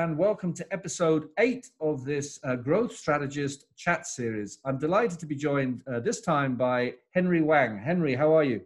and 0.00 0.16
welcome 0.16 0.54
to 0.54 0.66
episode 0.72 1.28
eight 1.38 1.68
of 1.78 2.06
this 2.06 2.40
uh, 2.44 2.56
Growth 2.56 2.96
Strategist 2.96 3.66
chat 3.76 4.06
series. 4.06 4.58
I'm 4.64 4.78
delighted 4.78 5.18
to 5.18 5.26
be 5.26 5.34
joined 5.34 5.82
uh, 5.86 6.00
this 6.00 6.22
time 6.22 6.56
by 6.56 6.94
Henry 7.10 7.42
Wang. 7.42 7.76
Henry, 7.76 8.14
how 8.14 8.34
are 8.34 8.42
you? 8.42 8.62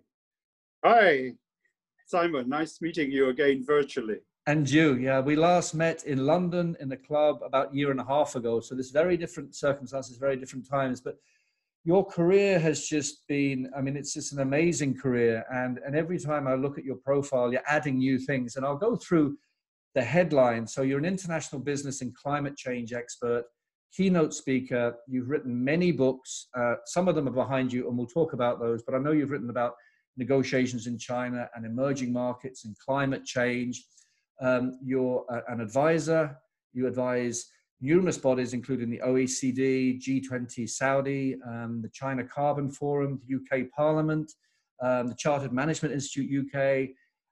Hi, 0.84 1.32
Simon. 2.06 2.48
Nice 2.48 2.80
meeting 2.80 3.10
you 3.10 3.30
again 3.30 3.64
virtually. 3.66 4.18
And 4.46 4.70
you, 4.70 4.94
yeah. 4.94 5.18
We 5.18 5.34
last 5.34 5.74
met 5.74 6.04
in 6.04 6.24
London 6.24 6.76
in 6.78 6.92
a 6.92 6.96
club 6.96 7.40
about 7.44 7.72
a 7.72 7.76
year 7.76 7.90
and 7.90 7.98
a 7.98 8.04
half 8.04 8.36
ago. 8.36 8.60
So 8.60 8.76
there's 8.76 8.92
very 8.92 9.16
different 9.16 9.56
circumstances, 9.56 10.16
very 10.16 10.36
different 10.36 10.70
times. 10.70 11.00
But 11.00 11.18
your 11.82 12.06
career 12.06 12.60
has 12.60 12.86
just 12.86 13.26
been, 13.26 13.72
I 13.76 13.80
mean, 13.80 13.96
it's 13.96 14.14
just 14.14 14.32
an 14.32 14.38
amazing 14.38 14.96
career. 14.96 15.44
And, 15.52 15.80
and 15.84 15.96
every 15.96 16.20
time 16.20 16.46
I 16.46 16.54
look 16.54 16.78
at 16.78 16.84
your 16.84 16.96
profile, 16.96 17.50
you're 17.50 17.60
adding 17.66 17.98
new 17.98 18.20
things. 18.20 18.54
And 18.54 18.64
I'll 18.64 18.76
go 18.76 18.94
through 18.94 19.36
the 19.94 20.02
headline. 20.02 20.66
So 20.66 20.82
you're 20.82 20.98
an 20.98 21.04
international 21.04 21.60
business 21.60 22.02
and 22.02 22.14
climate 22.14 22.56
change 22.56 22.92
expert, 22.92 23.44
keynote 23.92 24.34
speaker. 24.34 24.94
You've 25.06 25.30
written 25.30 25.62
many 25.62 25.92
books. 25.92 26.48
Uh, 26.56 26.74
some 26.86 27.08
of 27.08 27.14
them 27.14 27.28
are 27.28 27.32
behind 27.32 27.72
you, 27.72 27.88
and 27.88 27.96
we'll 27.96 28.06
talk 28.06 28.32
about 28.32 28.60
those. 28.60 28.82
But 28.82 28.94
I 28.94 28.98
know 28.98 29.12
you've 29.12 29.30
written 29.30 29.50
about 29.50 29.74
negotiations 30.16 30.86
in 30.86 30.98
China 30.98 31.48
and 31.54 31.64
emerging 31.64 32.12
markets 32.12 32.64
and 32.64 32.76
climate 32.78 33.24
change. 33.24 33.84
Um, 34.40 34.78
you're 34.82 35.24
a, 35.30 35.52
an 35.52 35.60
advisor. 35.60 36.36
You 36.72 36.88
advise 36.88 37.46
numerous 37.80 38.18
bodies, 38.18 38.52
including 38.52 38.90
the 38.90 39.00
OECD, 39.04 40.00
G20 40.02 40.68
Saudi, 40.68 41.36
um, 41.46 41.80
the 41.82 41.90
China 41.90 42.24
Carbon 42.24 42.70
Forum, 42.70 43.20
the 43.26 43.36
UK 43.36 43.70
Parliament, 43.76 44.32
um, 44.82 45.08
the 45.08 45.14
Chartered 45.14 45.52
Management 45.52 45.94
Institute 45.94 46.46
UK, 46.52 46.88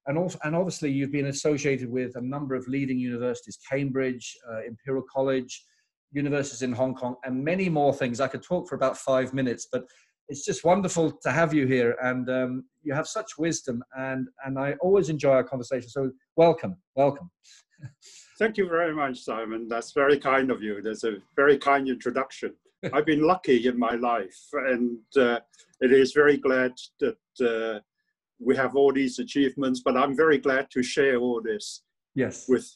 and 0.06 0.18
also, 0.18 0.38
and 0.44 0.56
obviously 0.56 0.90
you've 0.90 1.12
been 1.12 1.26
associated 1.26 1.90
with 1.90 2.16
a 2.16 2.20
number 2.20 2.54
of 2.54 2.66
leading 2.66 2.98
universities, 2.98 3.58
Cambridge, 3.70 4.36
uh, 4.50 4.62
Imperial 4.66 5.04
College, 5.12 5.64
universities 6.12 6.62
in 6.62 6.72
Hong 6.72 6.94
Kong, 6.94 7.16
and 7.24 7.42
many 7.42 7.68
more 7.68 7.94
things. 7.94 8.20
I 8.20 8.28
could 8.28 8.42
talk 8.42 8.68
for 8.68 8.74
about 8.74 8.96
five 8.98 9.32
minutes, 9.32 9.68
but 9.70 9.84
it's 10.28 10.44
just 10.44 10.64
wonderful 10.64 11.12
to 11.22 11.30
have 11.30 11.52
you 11.54 11.66
here, 11.66 11.96
and 12.02 12.28
um, 12.30 12.64
you 12.82 12.94
have 12.94 13.06
such 13.06 13.38
wisdom, 13.38 13.82
and 13.96 14.28
and 14.44 14.58
I 14.58 14.74
always 14.80 15.08
enjoy 15.08 15.32
our 15.32 15.44
conversation. 15.44 15.88
So 15.88 16.10
welcome, 16.36 16.76
welcome. 16.96 17.30
Thank 18.38 18.56
you 18.56 18.68
very 18.68 18.94
much, 18.94 19.20
Simon. 19.20 19.68
That's 19.68 19.92
very 19.92 20.18
kind 20.18 20.50
of 20.50 20.62
you. 20.62 20.82
That's 20.82 21.04
a 21.04 21.16
very 21.36 21.58
kind 21.58 21.88
introduction. 21.88 22.54
I've 22.92 23.06
been 23.06 23.22
lucky 23.22 23.66
in 23.66 23.78
my 23.78 23.94
life, 23.94 24.40
and 24.52 24.98
uh, 25.16 25.40
it 25.80 25.92
is 25.92 26.12
very 26.12 26.36
glad 26.36 26.72
that 27.00 27.16
uh, 27.40 27.80
we 28.44 28.56
have 28.56 28.76
all 28.76 28.92
these 28.92 29.18
achievements, 29.18 29.82
but 29.84 29.96
I'm 29.96 30.16
very 30.16 30.38
glad 30.38 30.70
to 30.72 30.82
share 30.82 31.16
all 31.16 31.40
this 31.42 31.82
yes. 32.14 32.46
with 32.48 32.68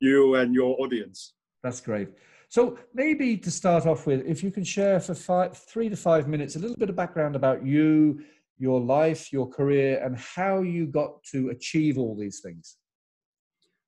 you 0.00 0.36
and 0.36 0.54
your 0.54 0.80
audience. 0.80 1.34
That's 1.62 1.80
great. 1.80 2.08
So 2.48 2.78
maybe 2.92 3.36
to 3.38 3.50
start 3.50 3.86
off 3.86 4.06
with, 4.06 4.24
if 4.26 4.42
you 4.42 4.50
can 4.50 4.64
share 4.64 5.00
for 5.00 5.14
five, 5.14 5.56
three 5.56 5.88
to 5.88 5.96
five 5.96 6.28
minutes, 6.28 6.56
a 6.56 6.58
little 6.58 6.76
bit 6.76 6.90
of 6.90 6.96
background 6.96 7.36
about 7.36 7.66
you, 7.66 8.20
your 8.58 8.80
life, 8.80 9.32
your 9.32 9.48
career, 9.48 10.00
and 10.04 10.16
how 10.16 10.60
you 10.60 10.86
got 10.86 11.22
to 11.32 11.48
achieve 11.48 11.98
all 11.98 12.14
these 12.16 12.40
things. 12.40 12.76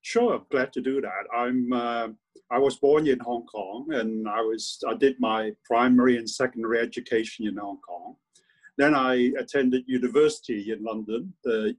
Sure, 0.02 0.42
glad 0.50 0.72
to 0.72 0.80
do 0.80 1.00
that. 1.00 1.24
I'm. 1.36 1.72
Uh, 1.72 2.08
I 2.48 2.58
was 2.58 2.76
born 2.76 3.08
in 3.08 3.18
Hong 3.18 3.44
Kong, 3.46 3.88
and 3.92 4.28
I 4.28 4.40
was. 4.40 4.78
I 4.88 4.94
did 4.94 5.16
my 5.18 5.52
primary 5.64 6.16
and 6.16 6.28
secondary 6.30 6.78
education 6.78 7.46
in 7.46 7.56
Hong 7.56 7.80
Kong. 7.80 8.14
Then 8.78 8.94
I 8.94 9.32
attended 9.38 9.84
university 9.86 10.72
in 10.72 10.82
London, 10.82 11.32
the 11.44 11.76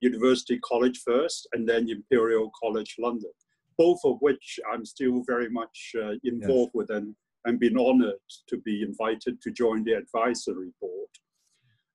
University 0.00 0.58
College 0.58 1.00
first, 1.06 1.48
and 1.52 1.68
then 1.68 1.88
Imperial 1.88 2.50
College 2.60 2.96
London, 2.98 3.30
both 3.78 4.00
of 4.04 4.16
which 4.20 4.58
I'm 4.70 4.84
still 4.84 5.22
very 5.26 5.48
much 5.48 5.92
uh, 5.96 6.14
involved 6.24 6.72
yes. 6.74 6.74
with 6.74 6.90
and, 6.90 7.14
and 7.44 7.60
been 7.60 7.78
honored 7.78 8.26
to 8.48 8.58
be 8.58 8.82
invited 8.82 9.40
to 9.42 9.50
join 9.52 9.84
the 9.84 9.92
advisory 9.92 10.72
board. 10.80 11.08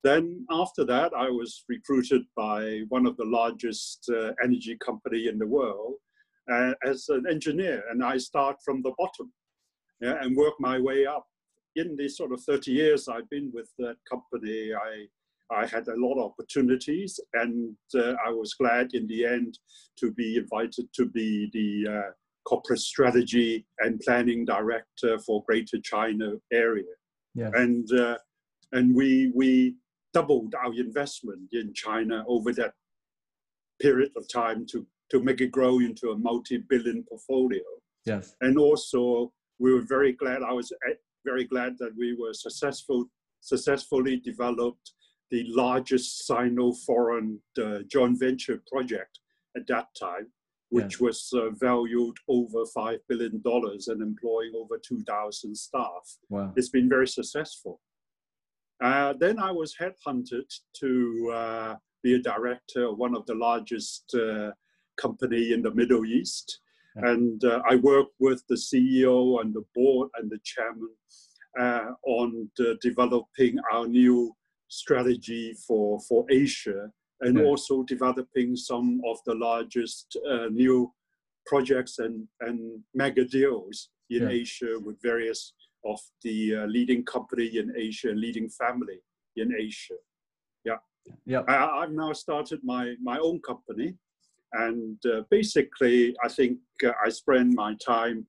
Then 0.04 0.46
after 0.52 0.86
that, 0.86 1.12
I 1.18 1.30
was 1.30 1.66
recruited 1.68 2.22
by 2.36 2.82
one 2.90 3.06
of 3.06 3.18
the 3.18 3.26
largest 3.26 4.10
uh, 4.10 4.34
energy 4.44 4.78
company 4.78 5.28
in 5.28 5.38
the 5.38 5.48
world 5.48 5.96
uh, 6.50 6.74
as 6.86 7.10
an 7.10 7.26
engineer, 7.30 7.84
and 7.90 8.04
I 8.04 8.18
start 8.18 8.58
from 8.64 8.84
the 8.84 8.94
bottom 8.98 9.34
yeah, 10.02 10.18
and 10.22 10.38
work 10.38 10.54
my 10.60 10.80
way 10.80 11.06
up 11.06 11.26
in 11.76 11.96
these 11.98 12.18
sort 12.18 12.32
of 12.32 12.42
30 12.42 12.72
years 12.72 13.08
I've 13.08 13.30
been 13.30 13.52
with 13.54 13.70
that 13.80 13.98
company, 14.10 14.72
I, 14.74 15.56
I 15.56 15.66
had 15.66 15.88
a 15.88 15.96
lot 15.96 16.18
of 16.18 16.32
opportunities, 16.32 17.20
and 17.34 17.76
uh, 17.96 18.14
I 18.26 18.32
was 18.32 18.54
glad 18.54 18.94
in 18.94 19.08
the 19.08 19.26
end 19.26 19.60
to 20.00 20.12
be 20.12 20.38
invited 20.38 20.88
to 20.94 21.06
be 21.06 21.50
the 21.54 21.92
uh, 21.92 22.12
corporate 22.46 22.80
strategy 22.80 23.66
and 23.80 24.00
planning 24.00 24.46
director 24.46 25.20
for 25.20 25.44
Greater 25.48 25.80
China 25.84 26.34
area. 26.52 26.84
Yeah. 27.34 27.52
And 27.54 27.92
uh, 27.92 28.18
and 28.72 28.96
we 28.96 29.32
we 29.36 29.76
doubled 30.14 30.56
our 30.56 30.74
investment 30.74 31.50
in 31.52 31.74
China 31.74 32.24
over 32.28 32.54
that 32.54 32.74
period 33.82 34.12
of 34.16 34.28
time 34.28 34.66
to 34.72 34.88
to 35.12 35.22
make 35.22 35.42
it 35.42 35.52
grow 35.52 35.80
into 35.80 36.12
a 36.12 36.18
multi-billion 36.18 37.04
portfolio. 37.04 37.62
Yes. 38.06 38.36
And 38.42 38.58
also 38.58 39.32
we 39.60 39.74
were 39.74 39.86
very 39.88 40.14
glad 40.14 40.42
I 40.42 40.54
was 40.54 40.72
very 41.26 41.46
glad 41.46 41.78
that 41.80 41.92
we 41.98 42.16
were 42.16 42.34
successful, 42.34 43.06
successfully 43.42 44.18
developed 44.18 44.92
the 45.32 45.44
largest 45.48 46.26
Sino-foreign 46.28 47.40
uh, 47.62 47.80
joint 47.92 48.20
venture 48.20 48.62
project 48.72 49.20
at 49.58 49.68
that 49.68 49.88
time, 50.00 50.28
which 50.70 51.00
yeah. 51.00 51.06
was 51.08 51.30
uh, 51.34 51.50
valued 51.52 52.16
over 52.28 52.64
$5 52.78 52.98
billion 53.10 53.42
and 53.44 54.02
employing 54.02 54.54
over 54.56 54.78
2,000 54.78 55.56
staff. 55.56 56.18
Wow. 56.30 56.54
It's 56.56 56.70
been 56.70 56.90
very 56.90 57.08
successful. 57.08 57.82
Uh, 58.84 59.14
then 59.20 59.40
I 59.40 59.52
was 59.52 59.76
headhunted 59.80 60.52
to 60.80 61.32
uh, 61.34 61.76
be 62.04 62.16
a 62.16 62.20
director 62.20 62.88
of 62.88 62.98
one 62.98 63.16
of 63.16 63.26
the 63.26 63.36
largest 63.36 64.14
uh, 64.14 64.52
company 64.98 65.54
in 65.54 65.62
the 65.62 65.74
Middle 65.74 66.06
East. 66.06 66.60
And 66.96 67.44
uh, 67.44 67.62
I 67.70 67.76
work 67.76 68.08
with 68.20 68.44
the 68.48 68.56
CEO 68.56 69.42
and 69.42 69.54
the 69.54 69.66
board 69.74 70.10
and 70.18 70.30
the 70.30 70.40
chairman 70.44 70.90
uh, 71.60 71.92
on 72.06 72.50
developing 72.82 73.58
our 73.72 73.88
new 73.88 74.34
strategy 74.68 75.54
for, 75.68 76.00
for 76.08 76.26
Asia 76.30 76.90
and 77.22 77.40
also 77.42 77.84
developing 77.84 78.56
some 78.56 79.02
of 79.08 79.18
the 79.26 79.36
largest 79.36 80.18
uh, 80.30 80.48
new 80.52 80.92
projects 81.46 82.00
and, 82.00 82.28
and 82.42 82.80
mega 82.94 83.26
deals 83.26 83.90
in 84.10 84.24
yeah. 84.24 84.30
Asia 84.30 84.78
with 84.84 85.02
various 85.02 85.54
of 85.86 86.00
the 86.24 86.56
uh, 86.56 86.66
leading 86.66 87.04
company 87.06 87.58
in 87.58 87.72
Asia, 87.78 88.10
leading 88.10 88.50
family 88.50 89.00
in 89.36 89.54
Asia. 89.58 89.96
Yeah. 90.66 90.78
Yeah. 91.26 91.42
I, 91.48 91.82
have 91.82 91.92
now 91.92 92.12
started 92.14 92.60
my, 92.64 92.96
my 93.02 93.20
own 93.20 93.40
company 93.42 93.96
and 94.58 94.98
uh, 95.06 95.22
basically, 95.30 96.16
I 96.24 96.30
think 96.30 96.60
uh, 96.86 96.92
I 97.04 97.10
spend 97.10 97.54
my 97.54 97.76
time 97.76 98.28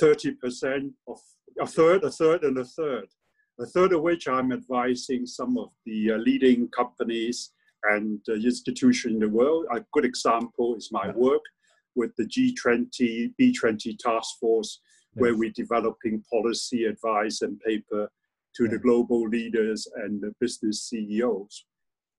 30% 0.00 0.92
of 1.08 1.18
a 1.60 1.66
third, 1.66 2.04
a 2.04 2.10
third, 2.10 2.44
and 2.44 2.58
a 2.58 2.64
third. 2.64 3.06
A 3.60 3.66
third 3.66 3.92
of 3.92 4.02
which 4.02 4.28
I'm 4.28 4.52
advising 4.52 5.26
some 5.26 5.58
of 5.58 5.70
the 5.84 6.12
uh, 6.12 6.16
leading 6.16 6.68
companies 6.68 7.52
and 7.84 8.20
uh, 8.28 8.34
institutions 8.34 9.14
in 9.14 9.20
the 9.20 9.28
world. 9.28 9.66
A 9.70 9.84
good 9.92 10.04
example 10.04 10.74
is 10.76 10.90
my 10.90 11.10
work 11.10 11.42
with 11.94 12.14
the 12.16 12.24
G20, 12.24 13.34
B20 13.40 13.98
task 13.98 14.38
force, 14.40 14.80
yes. 15.14 15.20
where 15.20 15.36
we're 15.36 15.50
developing 15.50 16.24
policy 16.32 16.86
advice 16.86 17.42
and 17.42 17.60
paper 17.60 18.10
to 18.56 18.68
the 18.68 18.78
global 18.78 19.28
leaders 19.28 19.86
and 19.96 20.20
the 20.20 20.32
business 20.40 20.84
CEOs. 20.84 21.66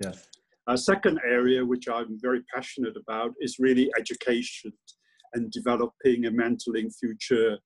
Yes. 0.04 0.28
A 0.68 0.78
second 0.78 1.20
area 1.26 1.66
which 1.66 1.90
I'm 1.90 2.18
very 2.22 2.42
passionate 2.54 2.96
about 2.96 3.32
is 3.42 3.60
really 3.60 3.92
education 4.00 4.72
and 5.34 5.52
developing 5.52 6.26
and 6.26 6.40
mentoring 6.40 6.94
future 6.98 7.58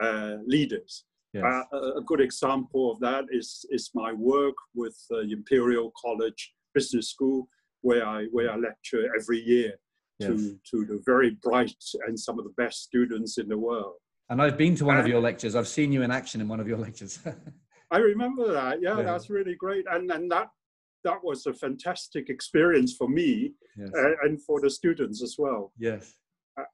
uh, 0.00 0.36
leaders. 0.46 1.04
Yes. 1.34 1.44
Uh, 1.44 1.96
a 1.96 2.00
good 2.00 2.20
example 2.20 2.90
of 2.90 3.00
that 3.00 3.24
is, 3.30 3.66
is 3.70 3.90
my 3.94 4.12
work 4.12 4.54
with 4.74 4.96
uh, 5.12 5.18
Imperial 5.18 5.92
College 6.02 6.54
Business 6.72 7.10
School, 7.10 7.46
where 7.82 8.06
I, 8.06 8.24
where 8.30 8.50
I 8.50 8.56
lecture 8.56 9.10
every 9.18 9.40
year 9.40 9.74
yes. 10.18 10.30
to, 10.30 10.58
to 10.70 10.84
the 10.86 11.02
very 11.04 11.36
bright 11.42 11.74
and 12.06 12.18
some 12.18 12.38
of 12.38 12.44
the 12.44 12.54
best 12.56 12.84
students 12.84 13.36
in 13.36 13.48
the 13.48 13.58
world. 13.58 13.96
And 14.30 14.40
I've 14.40 14.56
been 14.56 14.74
to 14.76 14.86
one 14.86 14.96
and, 14.96 15.04
of 15.04 15.08
your 15.08 15.20
lectures. 15.20 15.54
I've 15.54 15.68
seen 15.68 15.92
you 15.92 16.02
in 16.02 16.10
action 16.10 16.40
in 16.40 16.48
one 16.48 16.60
of 16.60 16.66
your 16.66 16.78
lectures. 16.86 17.18
I 17.90 17.98
remember 17.98 18.50
that. 18.52 18.80
Yeah, 18.80 18.96
yeah, 18.96 19.02
that's 19.02 19.28
really 19.28 19.54
great. 19.54 19.84
And, 19.90 20.10
and 20.10 20.30
that 20.30 20.48
that 21.06 21.22
was 21.22 21.46
a 21.46 21.54
fantastic 21.54 22.28
experience 22.28 22.92
for 22.98 23.08
me 23.08 23.52
yes. 23.78 23.90
uh, 23.96 24.14
and 24.24 24.42
for 24.42 24.60
the 24.60 24.68
students 24.68 25.22
as 25.22 25.36
well. 25.38 25.72
Yes. 25.78 26.14
Uh, 26.58 26.64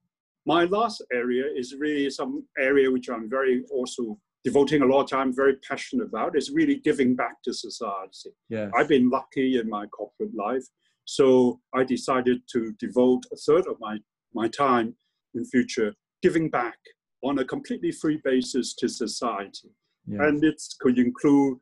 my 0.46 0.64
last 0.64 1.02
area 1.12 1.44
is 1.54 1.74
really 1.78 2.08
some 2.10 2.44
area 2.58 2.90
which 2.90 3.08
I'm 3.10 3.28
very 3.28 3.62
also 3.70 4.18
devoting 4.42 4.82
a 4.82 4.86
lot 4.86 5.02
of 5.02 5.10
time, 5.10 5.36
very 5.44 5.56
passionate 5.68 6.06
about, 6.06 6.36
is 6.36 6.50
really 6.50 6.76
giving 6.88 7.14
back 7.14 7.36
to 7.44 7.52
society. 7.52 8.30
Yes. 8.48 8.70
I've 8.76 8.88
been 8.88 9.08
lucky 9.10 9.58
in 9.60 9.68
my 9.68 9.84
corporate 9.86 10.34
life. 10.34 10.64
So 11.04 11.60
I 11.74 11.84
decided 11.84 12.38
to 12.54 12.72
devote 12.78 13.24
a 13.32 13.36
third 13.36 13.66
of 13.66 13.76
my 13.80 13.98
my 14.34 14.48
time 14.48 14.88
in 15.34 15.44
future 15.44 15.92
giving 16.22 16.48
back 16.48 16.78
on 17.22 17.38
a 17.38 17.44
completely 17.44 17.92
free 17.92 18.18
basis 18.24 18.74
to 18.80 18.88
society. 18.88 19.70
Yeah. 20.06 20.22
And 20.26 20.42
it 20.42 20.60
could 20.80 20.98
include 20.98 21.58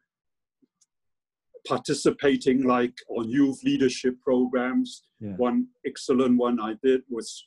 participating 1.67 2.65
like 2.65 2.95
on 3.09 3.29
youth 3.29 3.63
leadership 3.65 4.15
programs. 4.23 5.03
Yeah. 5.21 5.33
One 5.37 5.67
excellent 5.87 6.39
one 6.39 6.61
I 6.61 6.75
did 6.83 7.03
was 7.09 7.45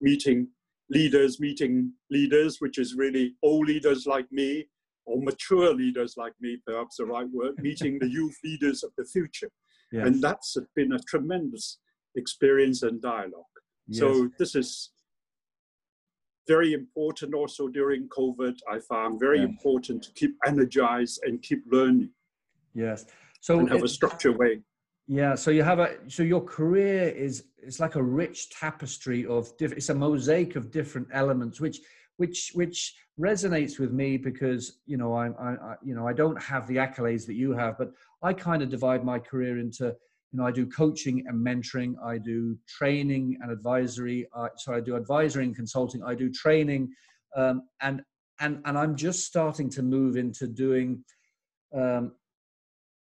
meeting 0.00 0.48
leaders, 0.90 1.40
meeting 1.40 1.92
leaders, 2.10 2.58
which 2.60 2.78
is 2.78 2.94
really 2.94 3.34
old 3.42 3.68
leaders 3.68 4.06
like 4.06 4.30
me 4.30 4.66
or 5.04 5.20
mature 5.20 5.74
leaders 5.74 6.14
like 6.16 6.34
me, 6.40 6.58
perhaps 6.66 6.96
the 6.96 7.06
right 7.06 7.28
word, 7.32 7.54
meeting 7.58 7.98
the 7.98 8.08
youth 8.08 8.36
leaders 8.44 8.82
of 8.82 8.90
the 8.96 9.04
future. 9.04 9.50
Yes. 9.90 10.06
And 10.06 10.22
that's 10.22 10.56
been 10.74 10.92
a 10.92 10.98
tremendous 11.00 11.78
experience 12.16 12.82
and 12.82 13.00
dialogue. 13.00 13.44
Yes. 13.88 14.00
So 14.00 14.30
this 14.38 14.54
is 14.54 14.90
very 16.48 16.72
important 16.72 17.34
also 17.34 17.68
during 17.68 18.08
COVID, 18.08 18.56
I 18.70 18.78
found 18.80 19.20
very 19.20 19.38
yeah. 19.38 19.44
important 19.44 20.02
to 20.04 20.12
keep 20.12 20.34
energized 20.46 21.20
and 21.24 21.40
keep 21.42 21.62
learning. 21.70 22.10
Yes. 22.74 23.04
So 23.42 23.58
and 23.58 23.68
have 23.68 23.82
a 23.82 23.88
structured 23.88 24.38
way. 24.38 24.60
Yeah. 25.06 25.34
So 25.34 25.50
you 25.50 25.62
have 25.62 25.78
a 25.78 25.96
so 26.08 26.22
your 26.22 26.40
career 26.40 27.08
is 27.08 27.44
it's 27.58 27.80
like 27.80 27.96
a 27.96 28.02
rich 28.02 28.50
tapestry 28.50 29.26
of 29.26 29.54
different 29.58 29.78
it's 29.78 29.90
a 29.90 29.94
mosaic 29.94 30.56
of 30.56 30.70
different 30.70 31.08
elements 31.12 31.60
which 31.60 31.80
which 32.16 32.52
which 32.54 32.94
resonates 33.20 33.78
with 33.78 33.92
me 33.92 34.16
because 34.16 34.80
you 34.86 34.96
know 34.96 35.14
I'm 35.14 35.34
I, 35.38 35.50
I 35.50 35.74
you 35.84 35.94
know 35.94 36.06
I 36.08 36.14
don't 36.14 36.40
have 36.40 36.66
the 36.66 36.76
accolades 36.76 37.26
that 37.26 37.34
you 37.34 37.52
have, 37.52 37.76
but 37.76 37.90
I 38.22 38.32
kind 38.32 38.62
of 38.62 38.70
divide 38.70 39.04
my 39.04 39.18
career 39.18 39.58
into 39.58 39.94
you 40.32 40.38
know, 40.38 40.46
I 40.46 40.50
do 40.50 40.66
coaching 40.66 41.24
and 41.26 41.46
mentoring. 41.46 41.94
I 42.02 42.16
do 42.16 42.56
training 42.66 43.38
and 43.42 43.52
advisory. 43.52 44.26
Uh, 44.34 44.48
so 44.56 44.72
I 44.72 44.80
do 44.80 44.96
advisory 44.96 45.44
and 45.44 45.54
consulting. 45.54 46.02
I 46.02 46.14
do 46.14 46.30
training, 46.30 46.90
um, 47.36 47.62
and 47.82 48.02
and 48.40 48.62
and 48.64 48.78
I'm 48.78 48.96
just 48.96 49.26
starting 49.26 49.68
to 49.70 49.82
move 49.82 50.16
into 50.16 50.46
doing 50.46 51.04
um, 51.74 52.12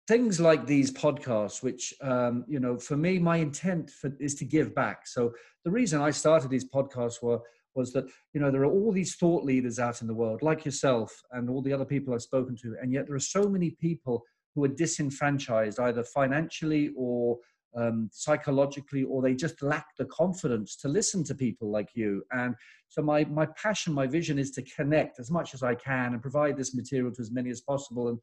things 0.08 0.40
like 0.40 0.66
these 0.66 0.90
podcasts. 0.90 1.62
Which 1.62 1.94
um, 2.00 2.44
you 2.48 2.58
know, 2.58 2.78
for 2.78 2.96
me, 2.96 3.18
my 3.18 3.36
intent 3.36 3.90
for, 3.90 4.10
is 4.18 4.34
to 4.36 4.44
give 4.44 4.74
back. 4.74 5.06
So 5.06 5.32
the 5.64 5.70
reason 5.70 6.00
I 6.00 6.10
started 6.10 6.50
these 6.50 6.68
podcasts 6.68 7.22
were 7.22 7.40
was 7.74 7.92
that 7.92 8.06
you 8.32 8.40
know 8.40 8.50
there 8.50 8.62
are 8.62 8.72
all 8.72 8.90
these 8.90 9.14
thought 9.14 9.44
leaders 9.44 9.78
out 9.78 10.00
in 10.00 10.08
the 10.08 10.14
world, 10.14 10.42
like 10.42 10.64
yourself 10.64 11.22
and 11.32 11.48
all 11.48 11.62
the 11.62 11.72
other 11.72 11.84
people 11.84 12.12
I've 12.12 12.22
spoken 12.22 12.56
to, 12.62 12.76
and 12.82 12.92
yet 12.92 13.06
there 13.06 13.16
are 13.16 13.20
so 13.20 13.44
many 13.44 13.70
people 13.70 14.24
who 14.54 14.64
are 14.64 14.68
disenfranchised 14.68 15.78
either 15.78 16.02
financially 16.02 16.90
or 16.96 17.38
um, 17.76 18.08
psychologically, 18.12 19.04
or 19.04 19.22
they 19.22 19.34
just 19.34 19.62
lack 19.62 19.86
the 19.98 20.06
confidence 20.06 20.74
to 20.76 20.88
listen 20.88 21.22
to 21.24 21.34
people 21.34 21.70
like 21.70 21.90
you. 21.94 22.24
And 22.32 22.54
so, 22.88 23.02
my 23.02 23.24
my 23.26 23.46
passion, 23.62 23.92
my 23.92 24.06
vision 24.06 24.38
is 24.38 24.50
to 24.52 24.62
connect 24.62 25.20
as 25.20 25.30
much 25.30 25.54
as 25.54 25.62
I 25.62 25.74
can 25.74 26.14
and 26.14 26.22
provide 26.22 26.56
this 26.56 26.74
material 26.74 27.12
to 27.12 27.22
as 27.22 27.30
many 27.30 27.50
as 27.50 27.60
possible. 27.60 28.08
And 28.08 28.18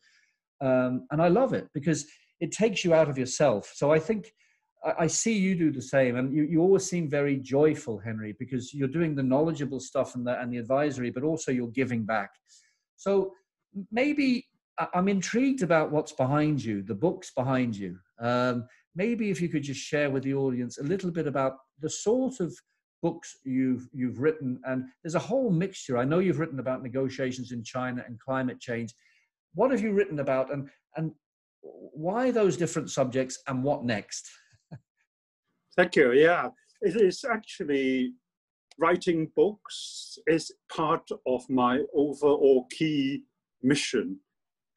um, 0.62 1.08
and 1.12 1.22
I 1.22 1.28
love 1.28 1.54
it 1.54 1.68
because 1.74 2.06
it 2.40 2.52
takes 2.52 2.84
you 2.84 2.94
out 2.94 3.10
of 3.10 3.18
yourself. 3.18 3.72
So 3.76 3.92
I 3.92 4.00
think 4.00 4.32
I, 4.84 4.94
I 5.00 5.08
see 5.08 5.38
you 5.38 5.56
do 5.56 5.72
the 5.72 5.82
same, 5.82 6.16
and 6.16 6.34
you, 6.34 6.44
you 6.44 6.62
always 6.62 6.90
seem 6.90 7.10
very 7.10 7.38
joyful, 7.38 7.98
Henry, 7.98 8.36
because 8.40 8.74
you're 8.74 8.88
doing 8.88 9.16
the 9.16 9.24
knowledgeable 9.24 9.80
stuff 9.80 10.16
and 10.16 10.26
the 10.26 10.40
and 10.40 10.52
the 10.52 10.58
advisory, 10.58 11.10
but 11.10 11.24
also 11.24 11.52
you're 11.52 11.68
giving 11.68 12.06
back. 12.06 12.32
So 12.98 13.34
maybe 13.92 14.46
I'm 14.94 15.08
intrigued 15.08 15.64
about 15.64 15.92
what's 15.92 16.12
behind 16.12 16.64
you, 16.64 16.82
the 16.82 16.96
books 16.96 17.32
behind 17.36 17.76
you. 17.76 17.98
Um, 18.20 18.68
maybe 18.96 19.30
if 19.30 19.42
you 19.42 19.50
could 19.50 19.64
just 19.64 19.80
share 19.80 20.10
with 20.10 20.24
the 20.24 20.34
audience 20.34 20.78
a 20.78 20.84
little 20.84 21.12
bit 21.12 21.28
about 21.28 21.58
the 21.80 21.90
sort 21.90 22.40
of 22.40 22.54
books 23.02 23.38
you've 23.44 23.88
you've 23.94 24.20
written, 24.20 24.60
and 24.66 24.86
there's 25.04 25.16
a 25.16 25.20
whole 25.20 25.52
mixture. 25.52 25.98
I 25.98 26.06
know 26.06 26.20
you've 26.20 26.40
written 26.40 26.60
about 26.60 26.84
negotiations 26.84 27.52
in 27.52 27.64
China 27.64 28.04
and 28.06 28.20
climate 28.20 28.60
change. 28.60 28.94
What 29.56 29.72
have 29.72 29.82
you 29.82 29.94
written 29.94 30.20
about, 30.20 30.54
and 30.54 30.70
and 30.96 31.12
why 31.62 32.32
those 32.32 32.58
different 32.58 32.92
subjects, 32.92 33.40
and 33.48 33.64
what 33.64 33.84
next? 33.84 34.30
Thank 35.76 35.96
you. 35.96 36.14
Yeah, 36.14 36.50
it 36.82 36.96
is 36.96 37.26
actually 37.30 38.14
writing 38.78 39.32
books 39.36 40.18
is 40.28 40.52
part 40.72 41.08
of 41.26 41.50
my 41.50 41.82
overall 41.94 42.68
key 42.72 43.24
mission 43.64 44.20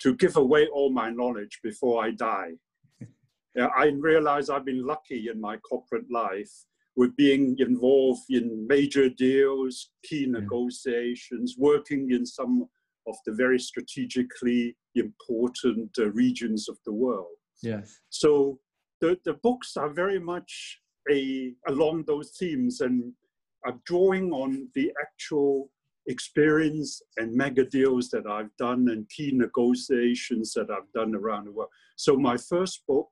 to 0.00 0.14
give 0.14 0.36
away 0.36 0.66
all 0.68 0.90
my 0.90 1.10
knowledge 1.10 1.58
before 1.62 2.04
I 2.04 2.12
die. 2.12 2.52
yeah, 3.56 3.68
I 3.76 3.86
realize 3.86 4.48
I've 4.48 4.64
been 4.64 4.86
lucky 4.86 5.28
in 5.28 5.40
my 5.40 5.56
corporate 5.58 6.10
life 6.10 6.52
with 6.96 7.14
being 7.16 7.56
involved 7.58 8.24
in 8.28 8.66
major 8.68 9.08
deals, 9.08 9.90
key 10.04 10.26
negotiations, 10.26 11.54
working 11.56 12.10
in 12.10 12.26
some 12.26 12.68
of 13.08 13.16
the 13.26 13.32
very 13.32 13.58
strategically 13.58 14.76
important 14.94 15.90
uh, 15.98 16.10
regions 16.10 16.68
of 16.68 16.76
the 16.86 16.92
world. 16.92 17.36
Yes. 17.62 17.98
So 18.10 18.58
the, 19.00 19.18
the 19.24 19.34
books 19.34 19.76
are 19.76 19.90
very 19.90 20.18
much 20.18 20.80
a, 21.10 21.54
along 21.66 22.04
those 22.06 22.36
themes 22.38 22.80
and 22.80 23.12
are 23.64 23.78
drawing 23.86 24.32
on 24.32 24.68
the 24.74 24.92
actual 25.00 25.70
experience 26.06 27.02
and 27.18 27.34
mega 27.34 27.64
deals 27.64 28.08
that 28.08 28.26
I've 28.26 28.54
done 28.58 28.88
and 28.88 29.08
key 29.10 29.30
negotiations 29.34 30.54
that 30.54 30.70
I've 30.70 30.90
done 30.94 31.14
around 31.14 31.46
the 31.46 31.52
world. 31.52 31.68
So 31.96 32.16
my 32.16 32.36
first 32.36 32.82
book 32.88 33.08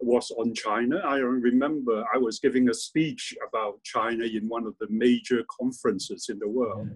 was 0.00 0.30
on 0.38 0.54
China. 0.54 0.98
I 1.04 1.16
remember 1.16 2.04
I 2.14 2.18
was 2.18 2.38
giving 2.38 2.68
a 2.68 2.74
speech 2.74 3.34
about 3.48 3.82
China 3.82 4.24
in 4.24 4.48
one 4.48 4.66
of 4.66 4.74
the 4.78 4.86
major 4.88 5.44
conferences 5.60 6.28
in 6.28 6.38
the 6.38 6.48
world. 6.48 6.88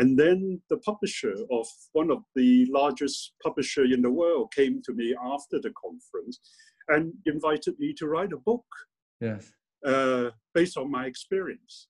And 0.00 0.18
then 0.18 0.62
the 0.70 0.78
publisher 0.78 1.34
of 1.52 1.66
one 1.92 2.10
of 2.10 2.22
the 2.34 2.66
largest 2.70 3.34
publisher 3.42 3.84
in 3.84 4.00
the 4.00 4.10
world 4.10 4.50
came 4.56 4.80
to 4.86 4.94
me 4.94 5.14
after 5.22 5.60
the 5.60 5.72
conference 5.84 6.40
and 6.88 7.12
invited 7.26 7.78
me 7.78 7.92
to 7.98 8.06
write 8.06 8.32
a 8.32 8.38
book. 8.38 8.64
Yes. 9.20 9.52
Uh, 9.84 10.30
based 10.54 10.78
on 10.78 10.90
my 10.90 11.04
experience. 11.04 11.88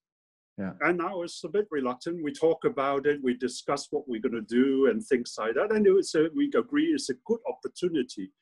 Yeah. 0.59 0.73
And 0.81 1.01
I 1.01 1.13
was 1.15 1.41
a 1.45 1.49
bit 1.49 1.67
reluctant. 1.71 2.25
We 2.25 2.33
talk 2.33 2.65
about 2.65 3.07
it, 3.07 3.21
we 3.23 3.35
discuss 3.35 3.87
what 3.91 4.09
we're 4.09 4.21
going 4.21 4.45
to 4.45 4.55
do 4.63 4.89
and 4.91 5.03
things 5.05 5.37
like 5.39 5.55
that. 5.55 5.73
And 5.73 5.87
it 5.87 5.93
was 5.93 6.13
a, 6.17 6.27
we 6.35 6.51
agree 6.57 6.87
it's 6.87 7.11
a 7.11 7.15
good 7.27 7.41
opportunity 7.49 8.33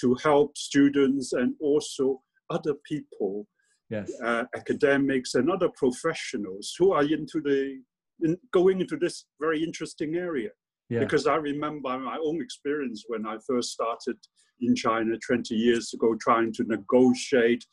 to 0.00 0.16
help 0.24 0.56
students 0.56 1.34
and 1.34 1.54
also 1.60 2.22
other 2.48 2.74
people, 2.84 3.46
yes. 3.90 4.10
uh, 4.24 4.44
academics 4.56 5.34
and 5.34 5.50
other 5.50 5.68
professionals 5.76 6.74
who 6.78 6.92
are 6.92 7.04
into 7.04 7.40
the 7.42 7.80
in 8.22 8.36
going 8.52 8.80
into 8.80 8.96
this 8.96 9.24
very 9.40 9.62
interesting 9.62 10.16
area. 10.16 10.50
Yeah. 10.88 11.00
Because 11.00 11.26
I 11.26 11.36
remember 11.36 11.98
my 11.98 12.18
own 12.22 12.40
experience 12.40 13.04
when 13.08 13.26
I 13.26 13.36
first 13.46 13.72
started 13.72 14.16
in 14.60 14.74
China 14.74 15.16
20 15.26 15.54
years 15.54 15.92
ago, 15.92 16.16
trying 16.20 16.52
to 16.54 16.64
negotiate 16.64 17.64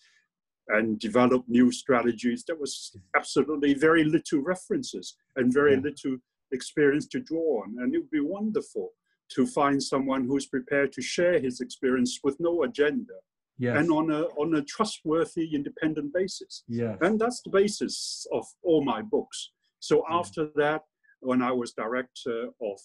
and 0.70 1.00
develop 1.00 1.44
new 1.48 1.72
strategies. 1.72 2.44
There 2.46 2.58
was 2.58 2.92
mm-hmm. 2.92 3.18
absolutely 3.18 3.74
very 3.74 4.04
little 4.04 4.42
references 4.42 5.16
and 5.36 5.54
very 5.54 5.76
yeah. 5.76 5.82
little 5.82 6.18
experience 6.52 7.08
to 7.08 7.20
draw 7.20 7.64
on. 7.64 7.76
And 7.80 7.94
it 7.94 8.00
would 8.00 8.12
be 8.12 8.20
wonderful 8.20 8.90
to 9.32 9.48
find 9.48 9.82
someone 9.82 10.26
who's 10.26 10.48
prepared 10.48 10.92
to 10.94 11.02
share 11.02 11.40
his 11.40 11.62
experience 11.62 12.20
with 12.24 12.38
no 12.40 12.64
agenda 12.64 13.14
yes. 13.58 13.78
and 13.78 13.90
on 13.92 14.12
a, 14.12 14.24
on 14.38 14.56
a 14.56 14.62
trustworthy, 14.64 15.54
independent 15.54 16.14
basis. 16.14 16.64
Yes. 16.68 16.98
And 17.02 17.20
that's 17.20 17.42
the 17.42 17.50
basis 17.50 18.26
of 18.32 18.46
all 18.64 18.84
my 18.84 19.02
books. 19.02 19.52
So 19.86 20.04
yeah. 20.10 20.18
after 20.18 20.48
that, 20.56 20.82
when 21.20 21.44
I 21.44 21.52
was 21.52 21.74
director 21.74 22.48
of 22.60 22.80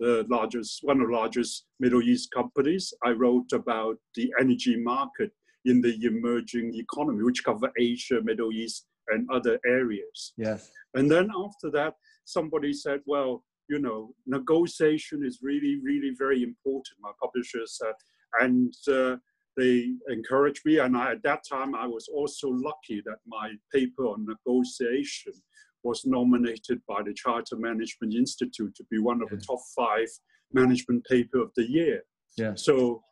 the 0.00 0.26
largest, 0.30 0.80
one 0.82 1.00
of 1.02 1.08
the 1.08 1.14
largest 1.14 1.66
Middle 1.80 2.02
East 2.02 2.30
companies, 2.30 2.94
I 3.04 3.10
wrote 3.10 3.52
about 3.52 3.96
the 4.14 4.32
energy 4.40 4.76
market 4.76 5.32
in 5.66 5.82
the 5.82 5.94
emerging 6.02 6.72
economy, 6.74 7.22
which 7.24 7.44
cover 7.44 7.70
Asia, 7.78 8.22
Middle 8.22 8.52
East, 8.52 8.86
and 9.08 9.28
other 9.30 9.58
areas. 9.66 10.32
Yes. 10.38 10.70
And 10.94 11.10
then 11.10 11.28
after 11.46 11.70
that, 11.72 11.94
somebody 12.24 12.72
said, 12.72 13.00
well, 13.04 13.44
you 13.68 13.78
know, 13.78 14.14
negotiation 14.26 15.26
is 15.26 15.40
really, 15.42 15.78
really 15.82 16.12
very 16.16 16.42
important. 16.42 16.96
My 17.00 17.12
publishers 17.22 17.76
said, 17.78 17.96
and 18.40 18.72
uh, 18.90 19.16
they 19.58 19.92
encouraged 20.08 20.62
me. 20.64 20.78
And 20.78 20.96
I, 20.96 21.12
at 21.12 21.22
that 21.24 21.42
time, 21.46 21.74
I 21.74 21.86
was 21.86 22.08
also 22.08 22.48
lucky 22.48 23.02
that 23.04 23.18
my 23.26 23.52
paper 23.74 24.06
on 24.06 24.26
negotiation 24.26 25.34
was 25.82 26.04
nominated 26.04 26.80
by 26.88 27.02
the 27.04 27.14
Charter 27.14 27.56
Management 27.56 28.14
Institute 28.14 28.74
to 28.76 28.84
be 28.90 28.98
one 28.98 29.22
of 29.22 29.28
the 29.30 29.36
top 29.36 29.60
five 29.74 30.08
management 30.52 31.04
paper 31.04 31.40
of 31.40 31.50
the 31.56 31.68
year. 31.68 32.02
Yeah. 32.36 32.54
So 32.54 33.02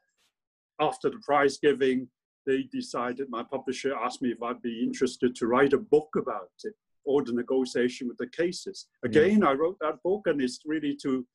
after 0.80 1.10
the 1.10 1.20
prize 1.24 1.58
giving, 1.58 2.08
they 2.46 2.68
decided, 2.72 3.28
my 3.30 3.42
publisher 3.42 3.94
asked 3.94 4.22
me 4.22 4.30
if 4.30 4.42
I'd 4.42 4.60
be 4.60 4.82
interested 4.82 5.34
to 5.36 5.46
write 5.46 5.72
a 5.72 5.78
book 5.78 6.08
about 6.16 6.50
it, 6.64 6.74
or 7.06 7.22
the 7.22 7.32
negotiation 7.32 8.08
with 8.08 8.16
the 8.18 8.26
cases. 8.28 8.86
Again, 9.04 9.40
yeah. 9.40 9.48
I 9.48 9.52
wrote 9.52 9.78
that 9.80 10.02
book 10.02 10.22
and 10.26 10.40
it's 10.40 10.60
really 10.64 10.96
to, 11.02 11.26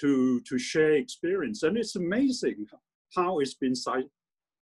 to, 0.00 0.40
to 0.40 0.58
share 0.58 0.92
experience. 0.92 1.62
And 1.62 1.76
it's 1.76 1.96
amazing 1.96 2.66
how 3.16 3.40
it's 3.40 3.54
been 3.54 3.74
cited, 3.74 4.10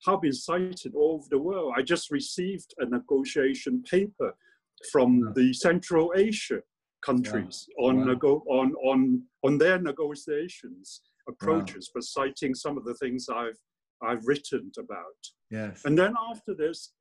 how 0.05 0.17
been 0.17 0.33
cited 0.33 0.93
all 0.95 1.15
over 1.15 1.27
the 1.29 1.39
world. 1.39 1.73
I 1.75 1.81
just 1.81 2.11
received 2.11 2.73
a 2.79 2.85
negotiation 2.85 3.83
paper 3.83 4.35
from 4.91 5.33
the 5.35 5.53
Central 5.53 6.13
Asia 6.15 6.61
countries 7.03 7.67
on, 7.79 7.99
wow. 7.99 8.05
nego- 8.05 8.43
on, 8.47 8.73
on, 8.85 9.23
on 9.43 9.57
their 9.57 9.79
negotiations 9.79 11.01
approaches, 11.27 11.89
wow. 11.89 11.99
but 11.99 12.03
citing 12.03 12.53
some 12.53 12.77
of 12.77 12.85
the 12.85 12.95
things 12.95 13.27
I've, 13.29 13.57
I've 14.03 14.25
written 14.25 14.71
about. 14.77 15.03
Yes. 15.49 15.81
And 15.85 15.97
then 15.97 16.13
after 16.29 16.53
this, 16.53 16.93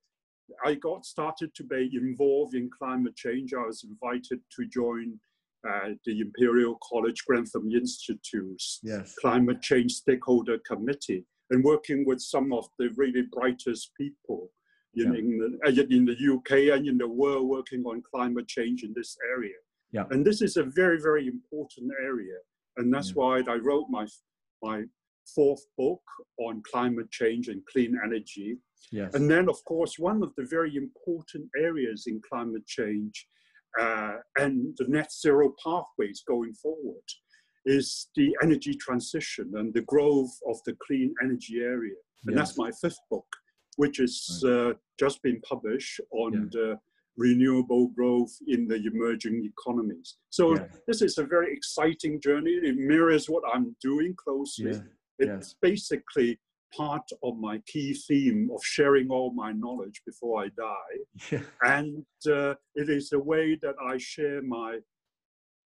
I 0.65 0.75
got 0.75 1.05
started 1.05 1.53
to 1.55 1.63
be 1.63 1.89
involved 1.93 2.55
in 2.55 2.69
climate 2.77 3.15
change. 3.15 3.53
I 3.53 3.65
was 3.65 3.83
invited 3.83 4.39
to 4.57 4.65
join 4.67 5.19
uh, 5.67 5.89
the 6.05 6.19
Imperial 6.19 6.77
College 6.87 7.23
Grantham 7.25 7.69
Institute's 7.71 8.79
yes. 8.83 9.15
Climate 9.21 9.61
Change 9.61 9.91
Stakeholder 9.93 10.57
Committee 10.67 11.25
and 11.51 11.63
working 11.63 12.03
with 12.05 12.19
some 12.19 12.51
of 12.51 12.65
the 12.79 12.89
really 12.95 13.23
brightest 13.31 13.91
people 13.95 14.51
in, 14.95 15.13
yeah. 15.13 15.19
in, 15.19 15.37
the, 15.37 15.67
uh, 15.67 15.85
in 15.89 16.05
the 16.05 16.33
UK 16.35 16.75
and 16.77 16.87
in 16.87 16.97
the 16.97 17.07
world 17.07 17.47
working 17.47 17.83
on 17.85 18.03
climate 18.13 18.47
change 18.47 18.83
in 18.83 18.93
this 18.95 19.17
area. 19.35 19.55
Yeah. 19.91 20.05
And 20.11 20.25
this 20.25 20.41
is 20.41 20.57
a 20.57 20.63
very, 20.63 20.99
very 21.01 21.27
important 21.27 21.91
area. 22.01 22.37
And 22.77 22.93
that's 22.93 23.09
yeah. 23.09 23.15
why 23.15 23.43
I 23.47 23.55
wrote 23.55 23.87
my, 23.89 24.07
my 24.61 24.83
fourth 25.35 25.63
book 25.77 26.01
on 26.39 26.61
climate 26.69 27.11
change 27.11 27.47
and 27.47 27.61
clean 27.65 27.97
energy. 28.03 28.57
Yes. 28.91 29.13
And 29.13 29.29
then, 29.29 29.49
of 29.49 29.63
course, 29.65 29.99
one 29.99 30.23
of 30.23 30.33
the 30.35 30.45
very 30.49 30.75
important 30.75 31.49
areas 31.57 32.05
in 32.07 32.21
climate 32.27 32.65
change 32.67 33.27
uh, 33.79 34.15
and 34.37 34.75
the 34.77 34.85
net 34.87 35.11
zero 35.11 35.53
pathways 35.63 36.23
going 36.27 36.53
forward 36.53 37.03
is 37.65 38.09
the 38.15 38.35
energy 38.41 38.73
transition 38.73 39.51
and 39.55 39.73
the 39.73 39.81
growth 39.81 40.33
of 40.47 40.57
the 40.65 40.75
clean 40.85 41.13
energy 41.23 41.59
area. 41.61 41.95
And 42.25 42.35
yes. 42.35 42.49
that's 42.49 42.57
my 42.57 42.71
fifth 42.81 42.99
book, 43.09 43.25
which 43.77 43.97
has 43.97 44.41
right. 44.43 44.51
uh, 44.51 44.73
just 44.99 45.21
been 45.23 45.41
published 45.41 45.99
on 46.11 46.33
yeah. 46.33 46.39
the 46.51 46.79
renewable 47.17 47.87
growth 47.89 48.33
in 48.47 48.67
the 48.67 48.81
emerging 48.93 49.43
economies. 49.45 50.17
So 50.29 50.55
yeah. 50.55 50.65
this 50.87 51.01
is 51.01 51.17
a 51.17 51.23
very 51.23 51.53
exciting 51.53 52.21
journey. 52.21 52.51
It 52.51 52.77
mirrors 52.77 53.27
what 53.27 53.43
I'm 53.53 53.75
doing 53.81 54.15
closely. 54.15 54.71
Yeah. 54.71 54.81
It's 55.19 55.55
basically 55.61 56.39
part 56.75 57.07
of 57.21 57.37
my 57.37 57.61
key 57.67 57.93
theme 57.93 58.49
of 58.53 58.63
sharing 58.63 59.09
all 59.09 59.33
my 59.33 59.51
knowledge 59.51 60.01
before 60.05 60.43
I 60.43 60.47
die. 60.57 61.29
Yeah. 61.31 61.41
And 61.63 62.05
uh, 62.29 62.55
it 62.75 62.89
is 62.89 63.11
a 63.11 63.19
way 63.19 63.57
that 63.61 63.75
I 63.85 63.97
share 63.97 64.41
my 64.41 64.79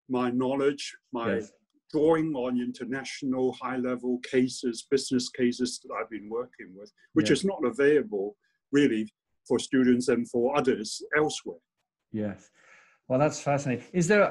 my 0.07 0.29
knowledge, 0.29 0.95
my 1.11 1.35
yes. 1.35 1.51
Drawing 1.91 2.33
on 2.35 2.59
international 2.59 3.53
high 3.61 3.77
level 3.77 4.19
cases, 4.19 4.85
business 4.89 5.29
cases 5.29 5.79
that 5.83 5.93
I've 5.93 6.09
been 6.09 6.29
working 6.29 6.73
with, 6.75 6.91
which 7.13 7.31
is 7.31 7.45
not 7.45 7.63
available 7.63 8.35
really 8.71 9.11
for 9.47 9.59
students 9.59 10.07
and 10.07 10.29
for 10.29 10.57
others 10.57 11.01
elsewhere. 11.15 11.59
Yes. 12.11 12.49
Well, 13.07 13.19
that's 13.19 13.39
fascinating. 13.39 13.85
Is 13.93 14.07
there? 14.07 14.25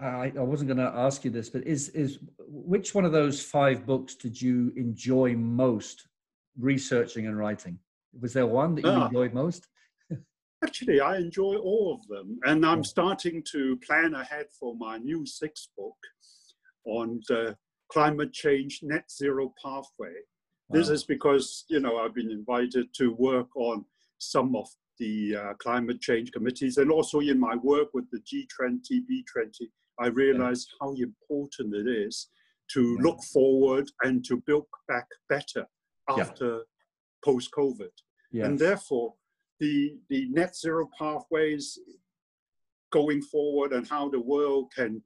I, 0.00 0.06
I, 0.06 0.32
I 0.36 0.42
wasn't 0.42 0.68
going 0.68 0.78
to 0.78 0.98
ask 0.98 1.24
you 1.24 1.30
this, 1.30 1.48
but 1.48 1.66
is 1.66 1.88
is 1.90 2.18
which 2.38 2.94
one 2.94 3.06
of 3.06 3.12
those 3.12 3.42
five 3.42 3.86
books 3.86 4.14
did 4.16 4.40
you 4.40 4.70
enjoy 4.76 5.34
most 5.34 6.06
researching 6.58 7.26
and 7.26 7.38
writing? 7.38 7.78
Was 8.20 8.34
there 8.34 8.46
one 8.46 8.74
that 8.74 8.84
you 8.84 8.90
ah. 8.90 9.06
enjoyed 9.06 9.32
most? 9.32 9.66
Actually, 10.64 11.00
I 11.00 11.16
enjoy 11.16 11.56
all 11.56 11.94
of 11.94 12.06
them, 12.08 12.38
and 12.44 12.66
I'm 12.66 12.84
starting 12.84 13.42
to 13.52 13.78
plan 13.78 14.14
ahead 14.14 14.46
for 14.60 14.76
my 14.76 14.98
new 14.98 15.24
sixth 15.24 15.68
book 15.78 15.96
on 16.88 17.20
the 17.28 17.56
climate 17.90 18.32
change 18.32 18.80
net 18.82 19.10
zero 19.10 19.52
pathway. 19.62 20.14
Wow. 20.68 20.78
This 20.78 20.88
is 20.88 21.04
because 21.04 21.64
you 21.68 21.80
know 21.80 21.98
I've 21.98 22.14
been 22.14 22.30
invited 22.30 22.86
to 22.94 23.14
work 23.14 23.54
on 23.56 23.84
some 24.18 24.56
of 24.56 24.68
the 24.98 25.36
uh, 25.36 25.54
climate 25.54 26.00
change 26.00 26.32
committees, 26.32 26.78
and 26.78 26.90
also 26.90 27.20
in 27.20 27.38
my 27.38 27.54
work 27.56 27.88
with 27.94 28.06
the 28.10 28.18
G20, 28.18 28.80
B20, 28.90 29.68
I 30.00 30.08
realized 30.08 30.68
yeah. 30.72 30.86
how 30.86 30.94
important 30.94 31.74
it 31.74 31.88
is 31.88 32.28
to 32.72 32.82
yeah. 32.82 33.02
look 33.02 33.22
forward 33.32 33.88
and 34.02 34.24
to 34.26 34.42
build 34.46 34.66
back 34.88 35.06
better 35.28 35.66
after 36.08 36.48
yeah. 36.48 36.62
post 37.24 37.50
COVID. 37.56 37.90
And 38.32 38.58
therefore, 38.58 39.14
the, 39.58 39.96
the 40.08 40.28
net 40.30 40.56
zero 40.56 40.88
pathways 40.98 41.78
going 42.92 43.22
forward 43.22 43.72
and 43.72 43.86
how 43.88 44.08
the 44.08 44.20
world 44.20 44.70
can, 44.74 45.02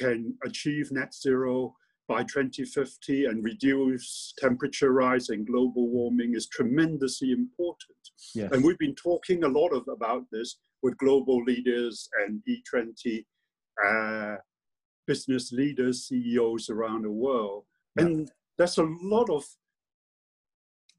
can 0.00 0.34
achieve 0.44 0.90
net 0.90 1.14
zero 1.14 1.74
by 2.08 2.22
2050 2.24 3.26
and 3.26 3.44
reduce 3.44 4.34
temperature 4.38 4.92
rise 4.92 5.28
and 5.28 5.46
global 5.46 5.88
warming 5.88 6.34
is 6.34 6.48
tremendously 6.48 7.30
important. 7.30 8.02
Yes. 8.34 8.50
And 8.52 8.64
we've 8.64 8.78
been 8.78 8.96
talking 8.96 9.44
a 9.44 9.48
lot 9.48 9.68
of, 9.68 9.86
about 9.86 10.24
this 10.32 10.56
with 10.82 10.98
global 10.98 11.44
leaders 11.44 12.08
and 12.20 12.42
B20 12.48 13.24
uh, 13.86 14.36
business 15.06 15.52
leaders, 15.52 16.08
CEOs 16.08 16.68
around 16.68 17.02
the 17.02 17.10
world. 17.10 17.64
Yeah. 17.96 18.06
And 18.06 18.30
there's 18.58 18.78
a 18.78 18.88
lot 19.02 19.30
of 19.30 19.44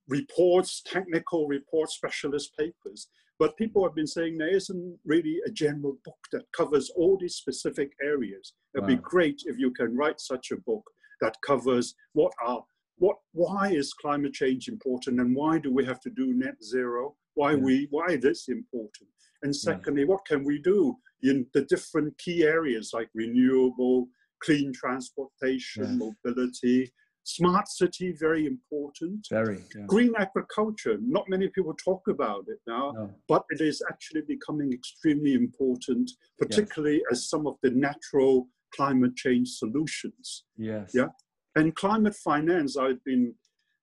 reports, 0.07 0.81
technical 0.85 1.47
reports, 1.47 1.95
specialist 1.95 2.51
papers. 2.57 3.07
But 3.41 3.57
people 3.57 3.83
have 3.83 3.95
been 3.95 4.05
saying 4.05 4.37
there 4.37 4.55
isn't 4.55 4.99
really 5.03 5.39
a 5.47 5.49
general 5.49 5.97
book 6.05 6.19
that 6.31 6.45
covers 6.55 6.91
all 6.95 7.17
these 7.19 7.37
specific 7.37 7.91
areas. 7.99 8.53
It'd 8.75 8.87
wow. 8.87 8.95
be 8.95 9.01
great 9.01 9.41
if 9.47 9.57
you 9.57 9.71
can 9.71 9.97
write 9.97 10.21
such 10.21 10.51
a 10.51 10.57
book 10.57 10.83
that 11.21 11.35
covers 11.43 11.95
what 12.13 12.31
are 12.45 12.63
what 12.99 13.15
why 13.33 13.71
is 13.71 13.93
climate 13.93 14.33
change 14.33 14.67
important 14.67 15.19
and 15.19 15.35
why 15.35 15.57
do 15.57 15.73
we 15.73 15.83
have 15.85 15.99
to 16.01 16.11
do 16.11 16.35
net 16.35 16.63
zero? 16.63 17.15
Why 17.33 17.53
yeah. 17.53 17.57
we 17.57 17.87
why 17.89 18.15
this 18.15 18.47
important? 18.47 19.09
And 19.41 19.55
secondly, 19.55 20.01
yeah. 20.03 20.09
what 20.09 20.23
can 20.27 20.43
we 20.43 20.59
do 20.59 20.95
in 21.23 21.47
the 21.55 21.63
different 21.63 22.15
key 22.19 22.43
areas 22.43 22.91
like 22.93 23.09
renewable, 23.15 24.07
clean 24.43 24.71
transportation, 24.71 25.99
yeah. 25.99 26.09
mobility, 26.25 26.93
Smart 27.23 27.67
city, 27.67 28.15
very 28.19 28.47
important. 28.47 29.27
Very. 29.29 29.63
Yeah. 29.75 29.85
Green 29.85 30.13
agriculture, 30.17 30.97
not 31.01 31.29
many 31.29 31.49
people 31.49 31.73
talk 31.75 32.01
about 32.07 32.45
it 32.47 32.59
now, 32.65 32.93
no. 32.95 33.11
but 33.27 33.43
it 33.51 33.61
is 33.61 33.81
actually 33.89 34.21
becoming 34.27 34.73
extremely 34.73 35.33
important, 35.33 36.09
particularly 36.39 36.95
yes. 36.95 37.11
as 37.11 37.29
some 37.29 37.45
of 37.45 37.55
the 37.61 37.69
natural 37.69 38.47
climate 38.75 39.15
change 39.15 39.49
solutions. 39.49 40.45
Yes. 40.57 40.91
Yeah. 40.95 41.09
And 41.55 41.75
climate 41.75 42.15
finance, 42.15 42.75
I've 42.75 43.03
been, 43.03 43.35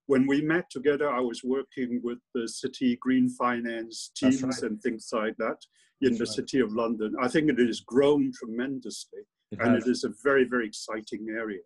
when 0.07 0.27
we 0.27 0.41
met 0.41 0.69
together, 0.71 1.09
I 1.09 1.21
was 1.21 1.45
working 1.45 2.01
with 2.03 2.19
the 2.35 2.49
city 2.49 2.99
green 3.01 3.29
finance 3.29 4.11
teams 4.17 4.43
right. 4.43 4.63
and 4.63 4.83
things 4.83 5.11
like 5.13 5.37
that 5.39 5.59
in 6.01 6.17
That's 6.17 6.19
the 6.19 6.25
right. 6.25 6.35
city 6.49 6.61
of 6.61 6.73
London. 6.73 7.15
I 7.21 7.29
think 7.29 7.51
it 7.51 7.59
has 7.59 7.81
grown 7.81 8.33
tremendously 8.37 9.21
it 9.53 9.61
and 9.61 9.75
has. 9.75 9.87
it 9.87 9.91
is 9.91 10.05
a 10.05 10.11
very, 10.25 10.45
very 10.45 10.67
exciting 10.67 11.27
area 11.31 11.61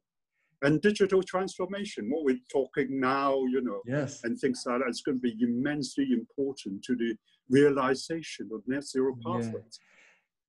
and 0.63 0.81
digital 0.81 1.23
transformation, 1.23 2.09
what 2.09 2.25
we're 2.25 2.39
talking 2.51 3.01
now, 3.01 3.35
you 3.51 3.61
know, 3.61 3.81
yes. 3.87 4.23
and 4.25 4.39
things 4.39 4.63
like 4.67 4.79
that, 4.79 4.89
it's 4.89 5.03
going 5.03 5.19
to 5.19 5.23
be 5.23 5.37
immensely 5.41 6.09
important 6.13 6.83
to 6.85 6.97
the 6.97 7.15
realization 7.51 8.49
of 8.55 8.63
net 8.67 8.85
zero 8.85 9.15
pathways. 9.25 9.53
Yeah. 9.55 9.89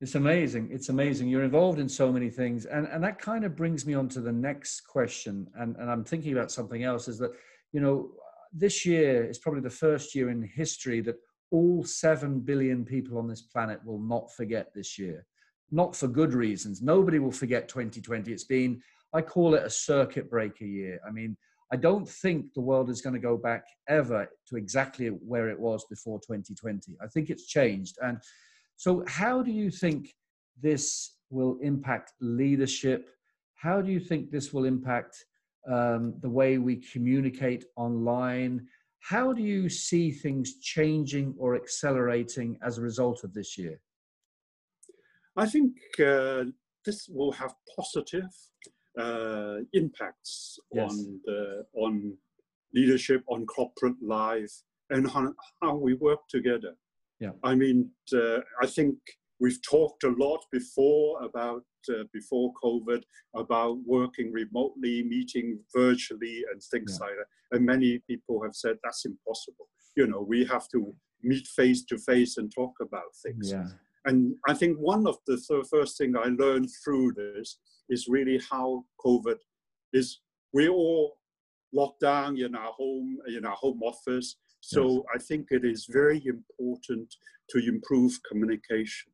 It's 0.00 0.14
amazing. 0.14 0.68
It's 0.72 0.88
amazing. 0.88 1.28
You're 1.28 1.44
involved 1.44 1.78
in 1.78 1.88
so 1.88 2.12
many 2.12 2.28
things. 2.28 2.66
And, 2.66 2.86
and 2.88 3.02
that 3.02 3.18
kind 3.18 3.44
of 3.44 3.56
brings 3.56 3.86
me 3.86 3.94
on 3.94 4.08
to 4.10 4.20
the 4.20 4.32
next 4.32 4.82
question. 4.82 5.46
And, 5.56 5.76
and 5.76 5.90
I'm 5.90 6.04
thinking 6.04 6.32
about 6.32 6.50
something 6.50 6.84
else 6.84 7.08
is 7.08 7.18
that, 7.18 7.32
you 7.72 7.80
know, 7.80 8.10
this 8.52 8.84
year 8.84 9.24
is 9.24 9.38
probably 9.38 9.62
the 9.62 9.70
first 9.70 10.14
year 10.14 10.30
in 10.30 10.42
history 10.42 11.00
that 11.02 11.16
all 11.50 11.84
7 11.84 12.40
billion 12.40 12.84
people 12.84 13.18
on 13.18 13.28
this 13.28 13.42
planet 13.42 13.80
will 13.84 14.00
not 14.00 14.32
forget 14.32 14.74
this 14.74 14.98
year. 14.98 15.26
Not 15.70 15.96
for 15.96 16.06
good 16.06 16.34
reasons. 16.34 16.82
Nobody 16.82 17.18
will 17.18 17.32
forget 17.32 17.68
2020. 17.68 18.32
It's 18.32 18.44
been 18.44 18.80
I 19.14 19.22
call 19.22 19.54
it 19.54 19.64
a 19.64 19.70
circuit 19.70 20.28
breaker 20.28 20.64
year. 20.64 21.00
I 21.06 21.12
mean, 21.12 21.36
I 21.72 21.76
don't 21.76 22.08
think 22.08 22.52
the 22.54 22.60
world 22.60 22.90
is 22.90 23.00
going 23.00 23.14
to 23.14 23.20
go 23.20 23.36
back 23.36 23.64
ever 23.88 24.28
to 24.48 24.56
exactly 24.56 25.08
where 25.08 25.48
it 25.48 25.58
was 25.58 25.84
before 25.88 26.18
2020. 26.18 26.96
I 27.00 27.06
think 27.06 27.30
it's 27.30 27.46
changed. 27.46 27.96
And 28.02 28.18
so, 28.76 29.04
how 29.06 29.42
do 29.42 29.52
you 29.52 29.70
think 29.70 30.14
this 30.60 31.16
will 31.30 31.58
impact 31.62 32.12
leadership? 32.20 33.08
How 33.54 33.80
do 33.80 33.90
you 33.90 34.00
think 34.00 34.30
this 34.30 34.52
will 34.52 34.64
impact 34.64 35.24
um, 35.70 36.14
the 36.20 36.28
way 36.28 36.58
we 36.58 36.76
communicate 36.76 37.64
online? 37.76 38.66
How 38.98 39.32
do 39.32 39.42
you 39.42 39.68
see 39.68 40.10
things 40.10 40.58
changing 40.60 41.34
or 41.38 41.54
accelerating 41.54 42.58
as 42.62 42.78
a 42.78 42.82
result 42.82 43.22
of 43.22 43.32
this 43.32 43.56
year? 43.56 43.80
I 45.36 45.46
think 45.46 45.72
uh, 45.98 46.44
this 46.84 47.08
will 47.08 47.32
have 47.32 47.54
positive 47.76 48.30
uh, 48.98 49.56
impacts 49.72 50.58
yes. 50.72 50.90
on 50.90 51.20
the 51.24 51.64
on 51.74 52.16
leadership, 52.74 53.22
on 53.28 53.46
corporate 53.46 54.00
life, 54.02 54.62
and 54.90 55.10
how, 55.10 55.32
how 55.62 55.74
we 55.76 55.94
work 55.94 56.20
together. 56.28 56.74
Yeah, 57.20 57.30
I 57.42 57.54
mean, 57.54 57.90
uh, 58.12 58.40
I 58.60 58.66
think 58.66 58.96
we've 59.40 59.62
talked 59.62 60.04
a 60.04 60.10
lot 60.10 60.44
before 60.52 61.22
about 61.22 61.64
uh, 61.88 62.04
before 62.12 62.52
COVID 62.62 63.02
about 63.34 63.78
working 63.86 64.32
remotely, 64.32 65.02
meeting 65.02 65.58
virtually, 65.74 66.44
and 66.50 66.62
things 66.62 66.98
yeah. 66.98 67.06
like 67.06 67.14
that. 67.16 67.56
And 67.56 67.66
many 67.66 68.00
people 68.08 68.42
have 68.42 68.54
said 68.54 68.76
that's 68.82 69.04
impossible. 69.04 69.68
You 69.96 70.06
know, 70.06 70.20
we 70.20 70.44
have 70.46 70.68
to 70.68 70.94
meet 71.22 71.46
face 71.46 71.84
to 71.84 71.98
face 71.98 72.36
and 72.36 72.52
talk 72.52 72.72
about 72.80 73.14
things. 73.22 73.50
Yeah. 73.50 73.68
And 74.04 74.34
I 74.46 74.54
think 74.54 74.76
one 74.78 75.06
of 75.06 75.16
the 75.26 75.36
th- 75.36 75.66
first 75.70 75.96
thing 75.96 76.14
I 76.16 76.28
learned 76.28 76.68
through 76.84 77.12
this 77.12 77.58
is 77.88 78.06
really 78.08 78.40
how 78.50 78.84
COVID 79.04 79.36
is. 79.92 80.20
We're 80.52 80.70
all 80.70 81.16
locked 81.72 82.00
down 82.00 82.38
in 82.38 82.54
our 82.54 82.72
home, 82.72 83.18
in 83.26 83.44
our 83.44 83.56
home 83.56 83.82
office. 83.82 84.36
So 84.60 84.92
yes. 84.92 85.02
I 85.14 85.18
think 85.18 85.48
it 85.50 85.64
is 85.64 85.86
very 85.90 86.22
important 86.26 87.14
to 87.50 87.58
improve 87.58 88.18
communication. 88.30 89.12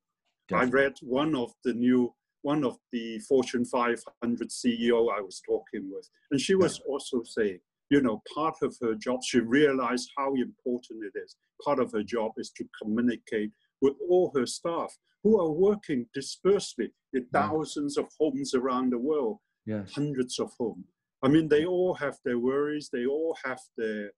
Definitely. 0.49 0.80
I 0.80 0.82
read 0.82 0.92
one 1.02 1.35
of 1.35 1.52
the 1.64 1.73
new 1.73 2.14
one 2.42 2.64
of 2.64 2.78
the 2.90 3.18
Fortune 3.28 3.66
500 3.66 4.49
CEO 4.49 5.14
I 5.14 5.20
was 5.20 5.42
talking 5.47 5.90
with, 5.92 6.09
and 6.30 6.40
she 6.40 6.54
was 6.54 6.78
yeah. 6.78 6.92
also 6.92 7.23
saying, 7.23 7.59
you 7.90 8.00
know, 8.00 8.23
part 8.35 8.56
of 8.62 8.75
her 8.80 8.94
job, 8.94 9.20
she 9.23 9.40
realized 9.40 10.11
how 10.16 10.32
important 10.35 11.04
it 11.04 11.18
is. 11.18 11.37
Part 11.62 11.80
of 11.80 11.92
her 11.92 12.02
job 12.02 12.32
is 12.38 12.50
to 12.56 12.64
communicate 12.80 13.50
with 13.80 13.94
all 14.08 14.32
her 14.34 14.46
staff 14.46 14.96
who 15.22 15.40
are 15.40 15.50
working 15.50 16.06
dispersely 16.14 16.90
in 17.12 17.26
thousands 17.32 17.96
of 17.99 18.06
homes 18.18 18.54
around 18.54 18.90
the 18.90 18.99
world, 18.99 19.38
yes. 19.66 19.92
hundreds 19.94 20.38
of 20.38 20.50
homes. 20.58 20.87
I 21.22 21.28
mean, 21.28 21.49
they 21.49 21.66
all 21.66 21.94
have 21.94 22.16
their 22.25 22.38
worries, 22.38 22.88
they 22.92 23.04
all 23.04 23.37
have 23.44 23.60
their 23.76 24.10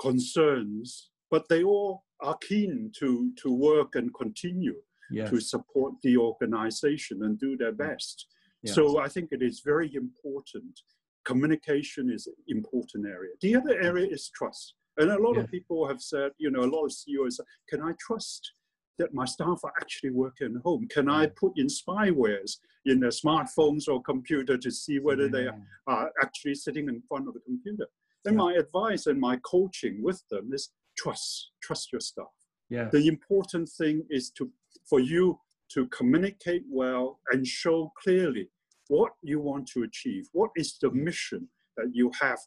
concerns, 0.00 1.10
but 1.30 1.48
they 1.48 1.64
all 1.64 2.04
are 2.20 2.36
keen 2.38 2.92
to, 2.98 3.32
to 3.42 3.52
work 3.52 3.96
and 3.96 4.14
continue 4.14 4.76
yes. 5.10 5.30
to 5.30 5.40
support 5.40 5.94
the 6.02 6.16
organization 6.16 7.24
and 7.24 7.38
do 7.38 7.56
their 7.56 7.72
best. 7.72 8.26
Yes. 8.62 8.74
So 8.74 9.00
I 9.00 9.08
think 9.08 9.30
it 9.32 9.42
is 9.42 9.62
very 9.64 9.92
important. 9.94 10.80
Communication 11.24 12.10
is 12.10 12.26
an 12.26 12.34
important 12.48 13.06
area. 13.06 13.32
The 13.40 13.56
other 13.56 13.80
area 13.80 14.06
is 14.10 14.30
trust. 14.34 14.74
And 15.00 15.10
a 15.10 15.18
lot 15.18 15.38
of 15.38 15.50
people 15.50 15.88
have 15.88 16.02
said, 16.02 16.32
you 16.38 16.50
know, 16.50 16.60
a 16.60 16.70
lot 16.70 16.84
of 16.84 16.92
CEOs, 16.92 17.40
can 17.68 17.80
I 17.82 17.92
trust 17.98 18.52
that 18.98 19.14
my 19.14 19.24
staff 19.24 19.60
are 19.64 19.72
actually 19.80 20.10
working 20.10 20.56
at 20.56 20.62
home? 20.62 20.86
Can 20.90 21.08
I 21.08 21.26
put 21.26 21.52
in 21.56 21.68
spywares 21.68 22.58
in 22.84 23.00
their 23.00 23.10
smartphones 23.10 23.88
or 23.88 24.02
computer 24.02 24.58
to 24.58 24.70
see 24.70 24.98
whether 24.98 25.26
they 25.28 25.48
are 25.86 26.10
actually 26.22 26.54
sitting 26.54 26.88
in 26.88 27.00
front 27.08 27.28
of 27.28 27.34
the 27.34 27.40
computer? 27.40 27.86
And 28.26 28.36
my 28.36 28.52
advice 28.52 29.06
and 29.06 29.18
my 29.18 29.38
coaching 29.38 30.02
with 30.02 30.22
them 30.30 30.50
is 30.52 30.70
trust, 30.98 31.52
trust 31.62 31.92
your 31.92 32.02
staff. 32.02 32.26
Yeah. 32.68 32.90
The 32.92 33.08
important 33.08 33.70
thing 33.70 34.04
is 34.10 34.30
to 34.32 34.50
for 34.84 35.00
you 35.00 35.40
to 35.72 35.86
communicate 35.86 36.64
well 36.68 37.20
and 37.32 37.46
show 37.46 37.90
clearly 38.02 38.50
what 38.88 39.12
you 39.22 39.40
want 39.40 39.66
to 39.68 39.82
achieve. 39.84 40.28
What 40.32 40.50
is 40.56 40.76
the 40.80 40.90
mission 40.90 41.48
that 41.76 41.90
you 41.92 42.10
have 42.20 42.38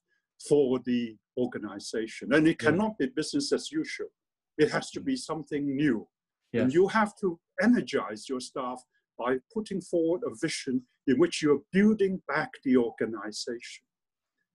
for 0.47 0.79
the 0.85 1.15
organization? 1.37 2.33
And 2.33 2.47
it 2.47 2.59
cannot 2.59 2.97
be 2.97 3.07
business 3.07 3.51
as 3.51 3.71
usual. 3.71 4.09
It 4.57 4.71
has 4.71 4.91
to 4.91 5.01
be 5.01 5.15
something 5.15 5.75
new. 5.75 6.07
And 6.53 6.71
you 6.71 6.87
have 6.87 7.13
to 7.21 7.39
energize 7.63 8.29
your 8.29 8.39
staff 8.39 8.79
by 9.17 9.37
putting 9.51 9.81
forward 9.81 10.21
a 10.25 10.35
vision 10.39 10.83
in 11.07 11.17
which 11.17 11.41
you're 11.41 11.61
building 11.71 12.21
back 12.27 12.51
the 12.63 12.77
organization. 12.77 13.83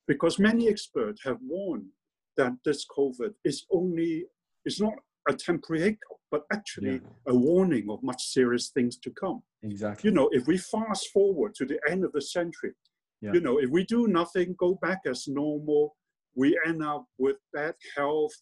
Because 0.07 0.39
many 0.39 0.69
experts 0.69 1.23
have 1.25 1.39
warned 1.43 1.89
that 2.37 2.53
this 2.65 2.87
COVID 2.97 3.35
is 3.45 3.67
only, 3.73 4.27
is 4.65 4.81
not 4.81 4.95
a 5.29 5.35
temporary 5.35 5.83
hiccup, 5.83 6.19
but 6.31 6.43
actually 6.53 6.95
yeah. 6.95 6.99
a 7.27 7.35
warning 7.35 7.91
of 7.91 8.03
much 8.03 8.23
serious 8.23 8.69
things 8.69 8.97
to 8.99 9.11
come. 9.11 9.43
Exactly. 9.63 10.09
You 10.09 10.15
know, 10.15 10.29
if 10.33 10.47
we 10.47 10.57
fast 10.57 11.09
forward 11.09 11.55
to 11.57 11.67
the 11.67 11.81
end 11.91 12.05
of 12.05 12.13
the 12.13 12.23
century, 12.23 12.73
yeah. 13.21 13.33
you 13.33 13.41
know, 13.41 13.59
if 13.59 13.71
we 13.71 13.85
do 13.85 14.07
nothing, 14.07 14.55
go 14.59 14.79
back 14.81 15.01
as 15.07 15.27
normal, 15.29 15.97
we 16.35 16.59
end 16.67 16.83
up 16.85 17.05
with 17.19 17.37
bad 17.53 17.75
health, 17.97 18.33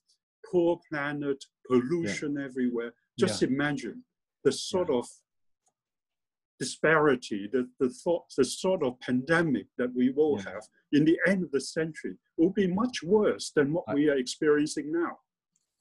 poor 0.50 0.78
planet, 0.90 1.42
pollution 1.68 2.36
yeah. 2.38 2.44
everywhere. 2.44 2.92
Just 3.18 3.42
imagine 3.42 4.04
the 4.44 4.52
sort 4.52 4.90
of 4.90 5.06
disparity, 6.58 7.48
the, 7.52 7.68
the 7.80 7.88
thought, 7.88 8.24
the 8.36 8.44
sort 8.44 8.82
of 8.82 8.98
pandemic 9.00 9.66
that 9.78 9.94
we 9.94 10.10
will 10.10 10.38
have 10.38 10.62
in 10.92 11.04
the 11.04 11.18
end 11.26 11.42
of 11.42 11.50
the 11.52 11.60
century 11.60 12.16
will 12.36 12.50
be 12.50 12.66
much 12.66 13.02
worse 13.02 13.52
than 13.54 13.72
what 13.72 13.84
I, 13.88 13.94
we 13.94 14.08
are 14.08 14.16
experiencing 14.16 14.92
now. 14.92 15.18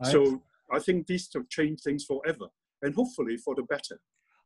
I, 0.02 0.12
so 0.12 0.41
I 0.72 0.80
think 0.80 1.08
these 1.08 1.30
have 1.34 1.50
changed 1.50 1.84
things 1.84 2.06
forever 2.06 2.48
and 2.82 2.93
hopefully 2.93 3.38
for 3.38 3.56
the 3.56 3.63
better. 3.63 4.00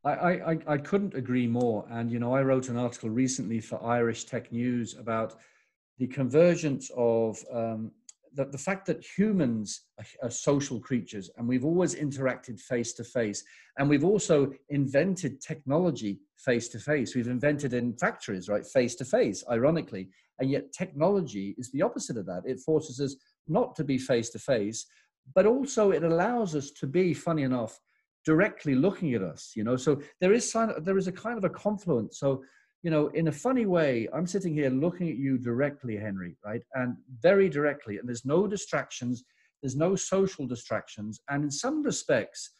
I, 0.04 0.12
I, 0.12 0.58
I 0.66 0.78
couldn't 0.78 1.14
agree 1.14 1.46
more. 1.46 1.86
And, 1.90 2.10
you 2.10 2.18
know, 2.18 2.34
I 2.34 2.42
wrote 2.42 2.68
an 2.68 2.76
article 2.76 3.10
recently 3.10 3.60
for 3.60 3.82
Irish 3.84 4.24
Tech 4.24 4.50
News 4.50 4.96
about 4.98 5.36
the 5.98 6.06
convergence 6.06 6.90
of 6.96 7.38
um, 7.52 7.92
the, 8.34 8.46
the 8.46 8.58
fact 8.58 8.86
that 8.86 9.04
humans 9.04 9.82
are, 9.98 10.26
are 10.26 10.30
social 10.30 10.80
creatures 10.80 11.30
and 11.36 11.46
we've 11.46 11.64
always 11.64 11.94
interacted 11.94 12.58
face 12.58 12.94
to 12.94 13.04
face. 13.04 13.44
And 13.76 13.88
we've 13.88 14.04
also 14.04 14.52
invented 14.70 15.40
technology 15.42 16.20
face 16.38 16.68
to 16.68 16.78
face. 16.78 17.14
We've 17.14 17.28
invented 17.28 17.74
in 17.74 17.92
factories, 17.94 18.48
right, 18.48 18.66
face 18.66 18.94
to 18.96 19.04
face, 19.04 19.44
ironically. 19.50 20.08
And 20.38 20.50
yet 20.50 20.72
technology 20.72 21.54
is 21.58 21.70
the 21.70 21.82
opposite 21.82 22.16
of 22.16 22.24
that. 22.26 22.42
It 22.46 22.60
forces 22.60 23.00
us 23.00 23.16
not 23.46 23.76
to 23.76 23.84
be 23.84 23.98
face 23.98 24.30
to 24.30 24.38
face, 24.38 24.86
but 25.34 25.44
also 25.44 25.90
it 25.90 26.02
allows 26.02 26.56
us 26.56 26.70
to 26.70 26.86
be, 26.86 27.12
funny 27.12 27.42
enough, 27.42 27.78
directly 28.24 28.74
looking 28.74 29.14
at 29.14 29.22
us. 29.22 29.52
You 29.54 29.64
know, 29.64 29.76
so 29.76 30.00
there 30.20 30.32
is 30.32 30.50
sign, 30.50 30.72
there 30.82 30.98
is 30.98 31.08
a 31.08 31.12
kind 31.12 31.38
of 31.38 31.44
a 31.44 31.50
confluence. 31.50 32.18
So 32.18 32.42
you 32.82 32.90
know, 32.90 33.08
in 33.08 33.28
a 33.28 33.32
funny 33.32 33.66
way, 33.66 34.08
I'm 34.14 34.26
sitting 34.26 34.54
here 34.54 34.70
looking 34.70 35.10
at 35.10 35.16
you 35.16 35.36
directly, 35.36 35.96
Henry, 35.96 36.36
right, 36.44 36.62
and 36.74 36.96
very 37.20 37.48
directly, 37.48 37.98
and 37.98 38.08
there's 38.08 38.24
no 38.24 38.46
distractions, 38.46 39.22
there's 39.62 39.76
no 39.76 39.94
social 39.94 40.46
distractions, 40.46 41.20
and 41.28 41.44
in 41.44 41.50
some 41.50 41.82
respects, 41.82 42.50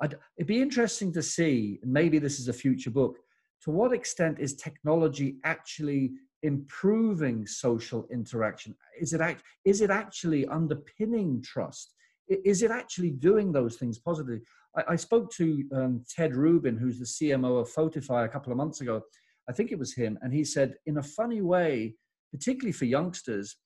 I'd, 0.00 0.16
it'd 0.36 0.46
be 0.46 0.62
interesting 0.62 1.12
to 1.14 1.22
see. 1.22 1.80
Maybe 1.82 2.20
this 2.20 2.38
is 2.38 2.46
a 2.46 2.52
future 2.52 2.90
book. 2.90 3.18
To 3.64 3.72
what 3.72 3.92
extent 3.92 4.38
is 4.38 4.54
technology 4.54 5.38
actually 5.42 6.12
improving 6.44 7.44
social 7.46 8.06
interaction? 8.12 8.76
Is 9.00 9.12
it, 9.12 9.20
act, 9.20 9.42
is 9.64 9.80
it 9.80 9.90
actually 9.90 10.46
underpinning 10.46 11.42
trust? 11.42 11.94
Is 12.28 12.62
it 12.62 12.70
actually 12.70 13.10
doing 13.10 13.52
those 13.52 13.76
things 13.76 13.98
positively? 13.98 14.40
I, 14.76 14.92
I 14.92 14.96
spoke 14.96 15.32
to 15.34 15.64
um, 15.74 16.04
Ted 16.08 16.34
Rubin, 16.36 16.76
who's 16.76 16.98
the 16.98 17.04
CMO 17.04 17.60
of 17.60 17.72
Photofy, 17.72 18.24
a 18.24 18.28
couple 18.28 18.52
of 18.52 18.58
months 18.58 18.80
ago. 18.80 19.02
I 19.48 19.52
think 19.52 19.72
it 19.72 19.78
was 19.78 19.94
him. 19.94 20.18
And 20.22 20.32
he 20.32 20.44
said, 20.44 20.74
in 20.86 20.98
a 20.98 21.02
funny 21.02 21.40
way, 21.40 21.94
particularly 22.32 22.72
for 22.72 22.84
youngsters, 22.84 23.56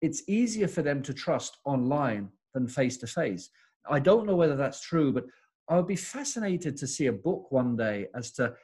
it's 0.00 0.28
easier 0.28 0.68
for 0.68 0.82
them 0.82 1.02
to 1.02 1.14
trust 1.14 1.58
online 1.64 2.28
than 2.54 2.66
face 2.66 2.96
to 2.98 3.06
face. 3.06 3.50
I 3.88 4.00
don't 4.00 4.26
know 4.26 4.36
whether 4.36 4.56
that's 4.56 4.82
true, 4.82 5.12
but 5.12 5.24
I 5.68 5.76
would 5.76 5.86
be 5.86 5.96
fascinated 5.96 6.76
to 6.78 6.86
see 6.86 7.06
a 7.06 7.12
book 7.12 7.50
one 7.50 7.76
day 7.76 8.06
as 8.14 8.32
to 8.32 8.54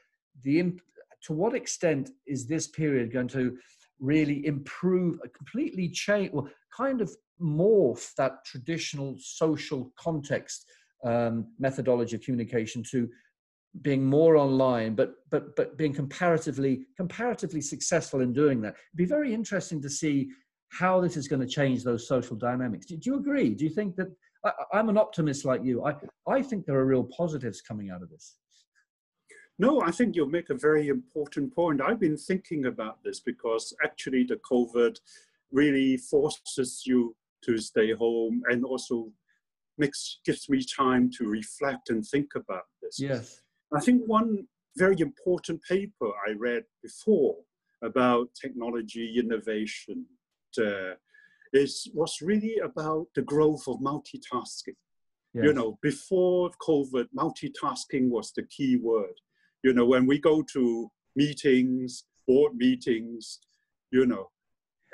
the 0.42 0.72
to 1.22 1.32
what 1.32 1.54
extent 1.54 2.10
is 2.26 2.46
this 2.46 2.68
period 2.68 3.10
going 3.10 3.28
to 3.28 3.56
really 3.98 4.44
improve, 4.46 5.18
completely 5.34 5.88
change, 5.88 6.30
or 6.34 6.50
kind 6.76 7.00
of 7.00 7.10
morph 7.40 8.14
that 8.16 8.44
traditional 8.44 9.16
social 9.18 9.92
context 9.96 10.66
um, 11.04 11.46
methodology 11.58 12.16
of 12.16 12.22
communication 12.22 12.82
to 12.90 13.08
being 13.82 14.04
more 14.04 14.36
online, 14.36 14.94
but 14.94 15.14
but 15.30 15.56
but 15.56 15.76
being 15.76 15.92
comparatively 15.92 16.86
comparatively 16.96 17.60
successful 17.60 18.20
in 18.20 18.32
doing 18.32 18.60
that. 18.60 18.74
It'd 18.74 18.96
be 18.96 19.04
very 19.04 19.34
interesting 19.34 19.82
to 19.82 19.90
see 19.90 20.30
how 20.68 21.00
this 21.00 21.16
is 21.16 21.28
going 21.28 21.40
to 21.40 21.46
change 21.46 21.84
those 21.84 22.08
social 22.08 22.36
dynamics. 22.36 22.86
Do, 22.86 22.96
do 22.96 23.10
you 23.10 23.16
agree? 23.16 23.54
Do 23.54 23.64
you 23.64 23.70
think 23.70 23.96
that 23.96 24.08
I, 24.44 24.78
am 24.78 24.88
an 24.88 24.98
optimist 24.98 25.44
like 25.44 25.64
you? 25.64 25.84
I 25.84 25.94
I 26.28 26.42
think 26.42 26.66
there 26.66 26.78
are 26.78 26.86
real 26.86 27.04
positives 27.04 27.60
coming 27.60 27.90
out 27.90 28.02
of 28.02 28.10
this. 28.10 28.36
No, 29.58 29.80
I 29.82 29.92
think 29.92 30.16
you 30.16 30.28
make 30.28 30.50
a 30.50 30.54
very 30.54 30.88
important 30.88 31.54
point. 31.54 31.80
I've 31.80 32.00
been 32.00 32.16
thinking 32.16 32.66
about 32.66 32.98
this 33.04 33.20
because 33.20 33.72
actually 33.84 34.24
the 34.24 34.40
COVID 34.50 34.98
really 35.52 35.96
forces 35.96 36.82
you 36.84 37.14
to 37.46 37.58
stay 37.58 37.92
home 37.92 38.42
and 38.50 38.64
also 38.64 39.10
makes 39.78 40.20
gives 40.24 40.48
me 40.48 40.62
time 40.64 41.10
to 41.18 41.26
reflect 41.26 41.90
and 41.90 42.04
think 42.06 42.34
about 42.34 42.64
this. 42.80 42.98
Yes. 42.98 43.42
I 43.72 43.80
think 43.80 44.02
one 44.06 44.46
very 44.76 45.00
important 45.00 45.62
paper 45.62 46.10
I 46.26 46.32
read 46.32 46.64
before 46.82 47.36
about 47.82 48.28
technology 48.40 49.18
innovation 49.18 50.06
uh, 50.58 50.94
is 51.52 51.88
was 51.94 52.20
really 52.22 52.58
about 52.58 53.06
the 53.14 53.22
growth 53.22 53.66
of 53.68 53.78
multitasking. 53.78 54.78
Yes. 55.34 55.44
You 55.44 55.52
know, 55.52 55.78
before 55.82 56.50
COVID, 56.62 57.06
multitasking 57.16 58.08
was 58.08 58.32
the 58.32 58.44
key 58.44 58.76
word. 58.76 59.18
You 59.64 59.72
know, 59.72 59.84
when 59.84 60.06
we 60.06 60.18
go 60.18 60.42
to 60.52 60.90
meetings, 61.16 62.04
board 62.26 62.54
meetings, 62.54 63.40
you 63.90 64.06
know, 64.06 64.30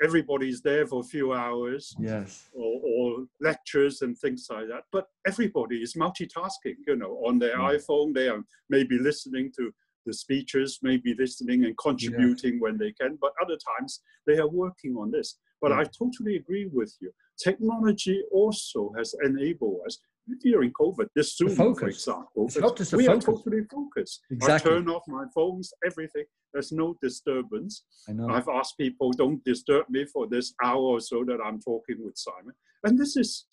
everybody's 0.03 0.61
there 0.61 0.87
for 0.87 1.01
a 1.01 1.03
few 1.03 1.33
hours 1.33 1.95
yes 1.99 2.49
or, 2.53 2.81
or, 2.83 3.25
lectures 3.39 4.01
and 4.01 4.17
things 4.17 4.47
like 4.49 4.67
that 4.67 4.83
but 4.91 5.07
everybody 5.27 5.77
is 5.77 5.93
multitasking 5.95 6.75
you 6.87 6.95
know 6.95 7.21
on 7.27 7.37
their 7.39 7.57
iphone 7.57 8.13
they 8.13 8.27
are 8.27 8.41
maybe 8.69 8.97
listening 8.97 9.51
to 9.55 9.71
the 10.05 10.13
speeches 10.13 10.79
maybe 10.81 11.15
listening 11.17 11.65
and 11.65 11.77
contributing 11.77 12.53
yeah. 12.53 12.59
when 12.59 12.77
they 12.77 12.91
can, 12.91 13.17
but 13.21 13.33
other 13.41 13.57
times 13.77 14.01
they 14.25 14.37
are 14.37 14.47
working 14.47 14.95
on 14.97 15.11
this. 15.11 15.37
But. 15.61 15.71
I 15.73 15.83
totally 15.83 16.37
agree 16.37 16.67
with 16.71 16.93
you. 17.01 17.11
Technology 17.41 18.23
also 18.31 18.91
has 18.97 19.13
enabled 19.23 19.81
us 19.85 19.99
during 20.41 20.71
COVID, 20.71 21.07
this 21.15 21.35
Zoom, 21.35 21.55
for 21.55 21.87
example, 21.87 22.49
we 22.93 23.07
are 23.07 23.19
totally 23.19 23.63
focused. 23.63 24.21
Exactly. 24.29 24.71
I 24.71 24.75
turn 24.75 24.89
off 24.89 25.03
my 25.07 25.25
phones, 25.33 25.73
everything. 25.85 26.25
There's 26.53 26.71
no 26.71 26.95
disturbance. 27.01 27.83
I 28.07 28.13
know. 28.13 28.29
I've 28.29 28.47
asked 28.47 28.77
people, 28.77 29.11
don't 29.11 29.43
disturb 29.43 29.89
me 29.89 30.05
for 30.05 30.27
this 30.27 30.53
hour 30.63 30.81
or 30.81 30.99
so 30.99 31.23
that 31.25 31.39
I'm 31.43 31.59
talking 31.59 31.97
with 31.99 32.17
Simon. 32.17 32.53
And 32.83 32.97
this 32.97 33.17
is, 33.17 33.45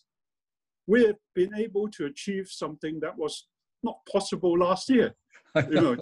we've 0.86 1.14
been 1.34 1.54
able 1.54 1.88
to 1.90 2.06
achieve 2.06 2.48
something 2.48 3.00
that 3.00 3.16
was 3.16 3.46
not 3.82 3.98
possible 4.10 4.58
last 4.58 4.88
year. 4.88 5.14
You 5.70 5.80
know, 5.80 5.96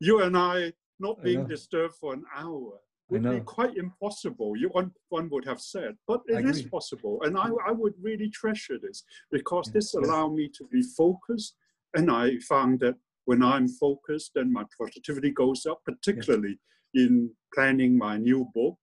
you 0.00 0.22
and 0.22 0.36
I 0.36 0.72
not 0.98 1.22
being 1.22 1.46
disturbed 1.46 1.94
for 1.94 2.12
an 2.12 2.24
hour 2.36 2.72
would 3.10 3.22
be 3.22 3.40
quite 3.40 3.76
impossible. 3.76 4.56
You 4.56 4.68
one, 4.68 4.92
one 5.08 5.28
would 5.30 5.44
have 5.44 5.60
said, 5.60 5.96
but 6.06 6.20
it 6.26 6.44
is 6.46 6.62
possible, 6.62 7.20
and 7.22 7.36
I, 7.36 7.50
I 7.66 7.72
would 7.72 7.94
really 8.00 8.30
treasure 8.30 8.78
this 8.80 9.04
because 9.30 9.70
this 9.72 9.94
allowed 9.94 10.34
me 10.34 10.48
to 10.56 10.64
be 10.70 10.82
focused, 10.82 11.56
and 11.94 12.10
I 12.10 12.38
found 12.38 12.80
that 12.80 12.96
when 13.24 13.42
I'm 13.42 13.68
focused, 13.68 14.32
then 14.34 14.52
my 14.52 14.64
productivity 14.76 15.30
goes 15.30 15.66
up, 15.66 15.80
particularly 15.84 16.58
in 16.94 17.30
planning 17.54 17.96
my 17.96 18.16
new 18.16 18.48
book, 18.54 18.78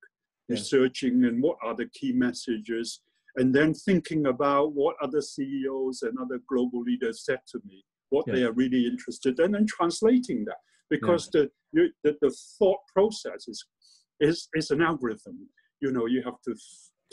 researching 0.49 1.25
and 1.25 1.41
what 1.41 1.57
are 1.63 1.75
the 1.75 1.89
key 1.93 2.13
messages, 2.13 3.01
and 3.35 3.53
then 3.53 3.73
thinking 3.73 4.27
about 4.27 4.73
what 4.73 4.95
other 5.01 5.21
CEOs 5.21 6.03
and 6.03 6.17
other 6.17 6.39
global 6.49 6.81
leaders 6.81 7.25
said 7.25 7.39
to 7.51 7.59
me, 7.65 7.83
what 8.09 8.25
they 8.25 8.43
are 8.43 8.53
really 8.53 8.87
interested 8.87 9.39
in, 9.39 9.55
and 9.55 9.67
translating 9.67 10.45
that 10.45 10.57
because 10.89 11.29
the, 11.31 11.49
the, 11.73 11.91
the 12.03 12.35
thought 12.57 12.79
process 12.93 13.47
is 13.47 13.65
is, 14.19 14.47
is 14.53 14.71
an 14.71 14.81
algorithm. 14.81 15.47
You 15.81 15.91
know, 15.91 16.05
you 16.05 16.23
have 16.23 16.41
to 16.45 16.55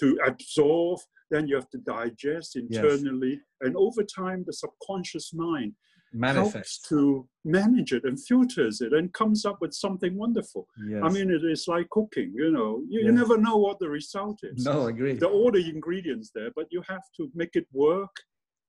to 0.00 0.18
absorb, 0.26 0.98
then 1.30 1.46
you 1.46 1.54
have 1.54 1.70
to 1.70 1.78
digest 1.78 2.56
internally, 2.56 3.30
yes. 3.30 3.40
and 3.60 3.76
over 3.76 4.02
time, 4.02 4.44
the 4.46 4.52
subconscious 4.52 5.32
mind 5.32 5.72
Manifest. 6.12 6.54
helps 6.54 6.80
to 6.88 7.28
manage 7.44 7.92
it 7.92 8.04
and 8.04 8.18
filters 8.20 8.80
it 8.80 8.92
and 8.92 9.12
comes 9.12 9.44
up 9.44 9.58
with 9.60 9.72
something 9.72 10.16
wonderful. 10.16 10.66
Yes. 10.88 11.00
I 11.04 11.08
mean, 11.10 11.30
it 11.30 11.44
is 11.44 11.66
like 11.68 11.88
cooking. 11.90 12.32
You 12.34 12.50
know, 12.50 12.82
you, 12.88 13.00
yes. 13.00 13.06
you 13.06 13.12
never 13.12 13.38
know 13.38 13.56
what 13.56 13.78
the 13.78 13.88
result 13.88 14.40
is. 14.42 14.64
No, 14.64 14.86
I 14.86 14.90
agree. 14.90 15.14
There 15.14 15.28
are 15.28 15.32
all 15.32 15.50
the 15.50 15.68
ingredients 15.68 16.30
there, 16.34 16.50
but 16.56 16.66
you 16.70 16.82
have 16.88 17.02
to 17.16 17.30
make 17.34 17.54
it 17.54 17.66
work, 17.72 18.16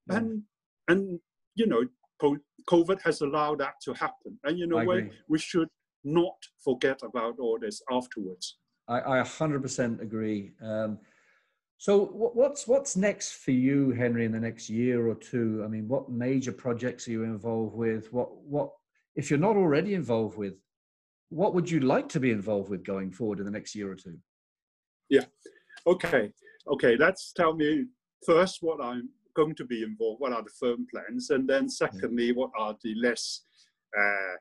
yeah. 0.10 0.18
and 0.18 0.44
and 0.88 1.20
you 1.56 1.68
know, 1.68 1.84
COVID 2.70 3.02
has 3.04 3.22
allowed 3.22 3.60
that 3.60 3.76
to 3.84 3.94
happen. 3.94 4.38
And 4.44 4.58
you 4.58 4.68
know, 4.68 4.84
we, 4.84 5.10
we 5.28 5.40
should 5.40 5.70
not 6.06 6.36
forget 6.64 7.02
about 7.04 7.40
all 7.40 7.58
this 7.60 7.82
afterwards. 7.92 8.58
I, 8.88 9.00
I 9.00 9.22
100% 9.22 10.02
agree. 10.02 10.52
Um, 10.62 11.00
so 11.78 12.06
what's 12.06 12.68
what's 12.68 12.96
next 12.96 13.34
for 13.34 13.52
you, 13.52 13.92
Henry, 13.92 14.26
in 14.26 14.32
the 14.32 14.40
next 14.40 14.70
year 14.70 15.08
or 15.08 15.16
two? 15.16 15.62
I 15.64 15.68
mean, 15.68 15.88
what 15.88 16.10
major 16.10 16.54
projects 16.54 17.08
are 17.08 17.12
you 17.12 17.24
involved 17.24 17.76
with? 17.76 18.12
What 18.14 18.36
what 18.44 18.72
if 19.16 19.30
you're 19.30 19.40
not 19.40 19.58
already 19.58 19.94
involved 19.94 20.38
with? 20.38 20.54
What 21.30 21.54
would 21.54 21.70
you 21.70 21.82
like 21.82 22.08
to 22.10 22.20
be 22.20 22.32
involved 22.32 22.70
with 22.70 22.86
going 22.86 23.12
forward 23.12 23.40
in 23.40 23.46
the 23.46 23.52
next 23.52 23.76
year 23.76 23.92
or 23.92 23.96
two? 23.96 24.18
Yeah. 25.10 25.26
Okay. 25.86 26.32
Okay. 26.68 26.96
Let's 26.96 27.34
tell 27.34 27.54
me 27.54 27.86
first 28.26 28.60
what 28.62 28.82
I'm 28.82 29.10
going 29.36 29.56
to 29.56 29.66
be 29.66 29.84
involved. 29.84 30.22
What 30.22 30.32
are 30.32 30.44
the 30.44 30.52
firm 30.58 30.88
plans, 30.90 31.30
and 31.32 31.48
then 31.48 31.68
secondly, 31.68 32.32
what 32.32 32.52
are 32.58 32.76
the 32.84 32.96
less 32.96 33.42
uh, 33.98 34.36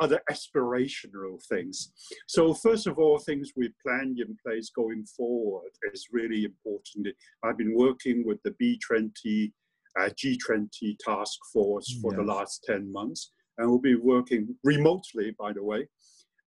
other 0.00 0.20
aspirational 0.30 1.42
things. 1.48 1.92
So 2.26 2.54
first 2.54 2.86
of 2.86 2.98
all, 2.98 3.18
things 3.18 3.52
we 3.56 3.70
planned 3.84 4.18
in 4.18 4.36
place 4.44 4.70
going 4.74 5.04
forward 5.16 5.70
is 5.92 6.08
really 6.10 6.44
important. 6.44 7.08
I've 7.44 7.58
been 7.58 7.74
working 7.76 8.24
with 8.26 8.38
the 8.42 8.52
B20, 8.52 9.52
uh, 10.00 10.08
G20 10.10 10.96
task 10.98 11.38
force 11.52 11.98
for 12.00 12.12
yes. 12.12 12.18
the 12.18 12.24
last 12.24 12.64
10 12.66 12.90
months, 12.90 13.32
and 13.58 13.68
we'll 13.68 13.78
be 13.78 13.96
working 13.96 14.56
remotely, 14.64 15.34
by 15.38 15.52
the 15.52 15.62
way, 15.62 15.86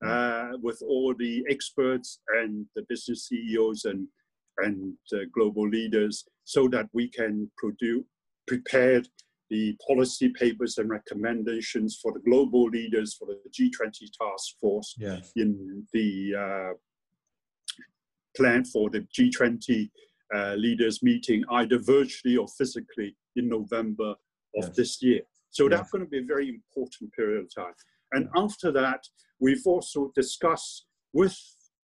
mm. 0.03 0.09
uh, 0.09 0.57
with 0.61 0.81
all 0.81 1.13
the 1.17 1.45
experts 1.49 2.19
and 2.39 2.65
the 2.75 2.83
business 2.89 3.27
CEOs 3.27 3.85
and, 3.85 4.07
and 4.57 4.93
uh, 5.13 5.19
global 5.33 5.67
leaders 5.69 6.25
so 6.43 6.67
that 6.67 6.87
we 6.93 7.07
can 7.07 7.49
produce 7.57 8.03
prepared 8.47 9.07
the 9.53 9.77
policy 9.87 10.29
papers 10.29 10.79
and 10.79 10.89
recommendations 10.89 11.99
for 12.01 12.11
the 12.11 12.19
global 12.21 12.63
leaders 12.63 13.13
for 13.13 13.27
the 13.27 13.37
G20 13.51 14.09
task 14.19 14.57
force 14.59 14.95
yes. 14.97 15.31
in 15.35 15.85
the 15.93 16.33
uh, 16.35 16.73
plan 18.35 18.65
for 18.65 18.89
the 18.89 19.05
G20 19.15 19.91
uh, 20.33 20.55
leaders 20.55 21.03
meeting 21.03 21.43
either 21.51 21.77
virtually 21.77 22.35
or 22.35 22.47
physically 22.47 23.15
in 23.35 23.47
November 23.47 24.15
of 24.57 24.65
yes. 24.65 24.75
this 24.75 25.03
year. 25.03 25.21
So 25.51 25.65
yes. 25.65 25.77
that's 25.77 25.91
going 25.91 26.03
to 26.03 26.09
be 26.09 26.17
a 26.17 26.25
very 26.25 26.49
important 26.49 27.13
period 27.13 27.43
of 27.43 27.53
time. 27.53 27.75
And 28.13 28.29
after 28.35 28.71
that, 28.71 29.03
we've 29.39 29.67
also 29.67 30.11
discussed 30.15 30.87
with 31.13 31.37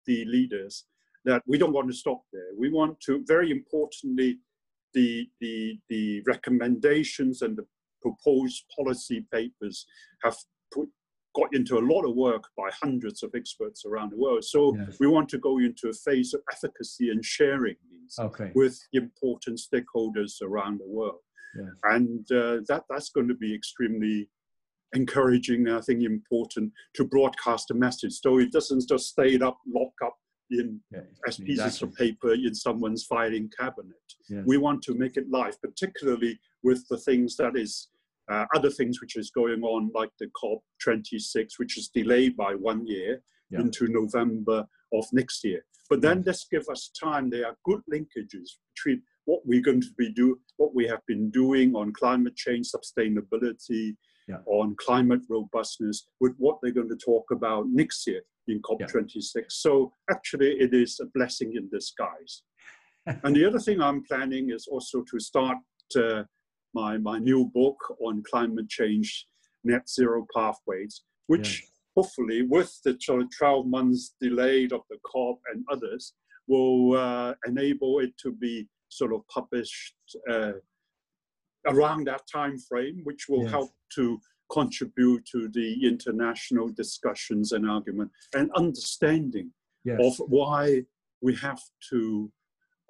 the 0.06 0.24
leaders 0.26 0.86
that 1.24 1.42
we 1.48 1.58
don't 1.58 1.74
want 1.74 1.88
to 1.88 1.98
stop 1.98 2.22
there. 2.32 2.52
We 2.56 2.70
want 2.70 3.00
to, 3.08 3.24
very 3.26 3.50
importantly, 3.50 4.38
the, 4.96 5.28
the, 5.42 5.78
the 5.90 6.22
recommendations 6.26 7.44
and 7.44 7.56
the 7.56 7.66
proposed 8.02 8.64
policy 8.76 9.26
papers 9.32 9.86
have 10.24 10.38
put, 10.74 10.90
got 11.36 11.50
into 11.54 11.78
a 11.78 11.88
lot 11.94 12.04
of 12.06 12.16
work 12.16 12.44
by 12.58 12.70
hundreds 12.82 13.22
of 13.22 13.32
experts 13.36 13.84
around 13.86 14.12
the 14.12 14.18
world. 14.18 14.44
So 14.44 14.76
yes. 14.76 14.98
we 15.00 15.08
want 15.08 15.30
to 15.30 15.38
go 15.38 15.60
into 15.60 15.90
a 15.90 15.94
phase 15.94 16.34
of 16.34 16.42
efficacy 16.52 17.10
and 17.10 17.24
sharing 17.24 17.76
these 17.92 18.16
okay. 18.20 18.52
with 18.56 18.80
important 18.94 19.60
stakeholders 19.60 20.42
around 20.42 20.80
the 20.80 20.88
world. 20.88 21.20
Yes. 21.58 21.70
And 21.84 22.20
uh, 22.32 22.58
that, 22.70 22.84
that's 22.90 23.10
going 23.10 23.28
to 23.28 23.36
be 23.36 23.54
extremely 23.54 24.30
encouraging, 24.94 25.68
I 25.70 25.82
think 25.82 26.04
important 26.04 26.72
to 26.96 27.04
broadcast 27.04 27.72
a 27.72 27.74
message. 27.74 28.14
So 28.22 28.40
it 28.40 28.52
doesn't 28.52 28.88
just 28.88 29.10
stay 29.10 29.38
up, 29.40 29.58
lock 29.68 29.94
up 30.04 30.16
in 30.60 30.80
yeah, 30.92 31.02
as 31.28 31.38
pieces 31.38 31.66
exactly. 31.66 31.88
of 31.88 31.96
paper 31.96 32.34
in 32.34 32.54
someone's 32.56 33.04
filing 33.06 33.50
cabinet. 33.58 33.96
We 34.46 34.58
want 34.58 34.82
to 34.84 34.96
make 34.96 35.18
it 35.18 35.30
live, 35.30 35.62
particularly 35.62 36.40
with 36.64 36.84
the 36.90 36.98
things 36.98 37.36
that 37.38 37.56
is 37.56 37.90
uh, 38.32 38.46
other 38.56 38.72
things 38.72 39.02
which 39.02 39.16
is 39.16 39.30
going 39.30 39.62
on, 39.62 39.92
like 39.94 40.10
the 40.20 40.28
COP26, 40.44 41.54
which 41.58 41.78
is 41.78 41.90
delayed 41.94 42.36
by 42.36 42.56
one 42.56 42.88
year 42.88 43.22
yeah. 43.52 43.60
into 43.60 43.88
November 43.88 44.66
of 44.94 45.06
next 45.14 45.44
year. 45.44 45.64
But 45.90 46.02
then 46.02 46.24
this 46.24 46.48
give 46.52 46.68
us 46.70 46.90
time. 47.00 47.30
There 47.30 47.46
are 47.46 47.56
good 47.64 47.82
linkages 47.94 48.58
between 48.76 49.04
what 49.26 49.42
we're 49.46 49.62
going 49.62 49.82
to 49.82 49.94
be 49.98 50.12
do, 50.12 50.40
what 50.58 50.74
we 50.74 50.88
have 50.88 51.02
been 51.08 51.30
doing 51.30 51.76
on 51.76 51.94
climate 51.94 52.36
change 52.36 52.68
sustainability, 52.72 53.96
yeah. 54.28 54.38
on 54.46 54.76
climate 54.80 55.22
robustness, 55.30 56.08
with 56.20 56.34
what 56.38 56.58
they're 56.62 56.72
going 56.72 56.90
to 56.90 56.98
talk 56.98 57.26
about 57.32 57.68
next 57.70 58.08
year 58.08 58.22
in 58.48 58.62
COP26. 58.62 59.36
Yeah. 59.36 59.42
So 59.50 59.94
actually, 60.10 60.52
it 60.60 60.74
is 60.74 61.00
a 61.02 61.06
blessing 61.14 61.54
in 61.56 61.70
disguise. 61.70 62.44
and 63.24 63.36
the 63.36 63.46
other 63.46 63.60
thing 63.60 63.82
I'm 63.82 64.04
planning 64.04 64.52
is 64.52 64.68
also 64.68 65.04
to 65.12 65.20
start 65.20 65.58
uh, 65.96 66.24
my, 66.74 66.98
my 66.98 67.20
new 67.20 67.52
book 67.54 67.78
on 68.02 68.24
climate 68.30 68.70
change, 68.70 69.28
net 69.64 69.88
zero 69.90 70.26
pathways, 70.36 71.04
which 71.28 71.62
yeah. 71.62 72.02
hopefully, 72.02 72.44
with 72.44 72.78
the 72.84 72.94
12 73.38 73.68
months 73.68 74.16
delayed 74.22 74.74
of 74.74 74.82
the 74.90 74.98
COP 75.06 75.40
and 75.54 75.64
others, 75.72 76.14
will 76.48 76.98
uh, 76.98 77.34
enable 77.48 78.00
it 78.00 78.16
to 78.18 78.32
be 78.32 78.68
sort 78.90 79.14
of 79.14 79.22
published 79.28 79.96
uh, 80.30 80.52
around 81.68 82.08
that 82.08 82.22
time 82.32 82.58
frame, 82.58 83.02
which 83.04 83.28
will 83.30 83.44
yes. 83.44 83.52
help 83.52 83.72
to 83.96 84.20
contribute 84.52 85.26
to 85.26 85.50
the 85.50 85.86
international 85.86 86.70
discussions 86.70 87.52
and 87.52 87.70
argument 87.70 88.12
and 88.36 88.52
understanding 88.56 89.50
yes. 89.84 90.00
of 90.02 90.16
why 90.28 90.84
we 91.22 91.36
have 91.36 91.62
to 91.90 92.32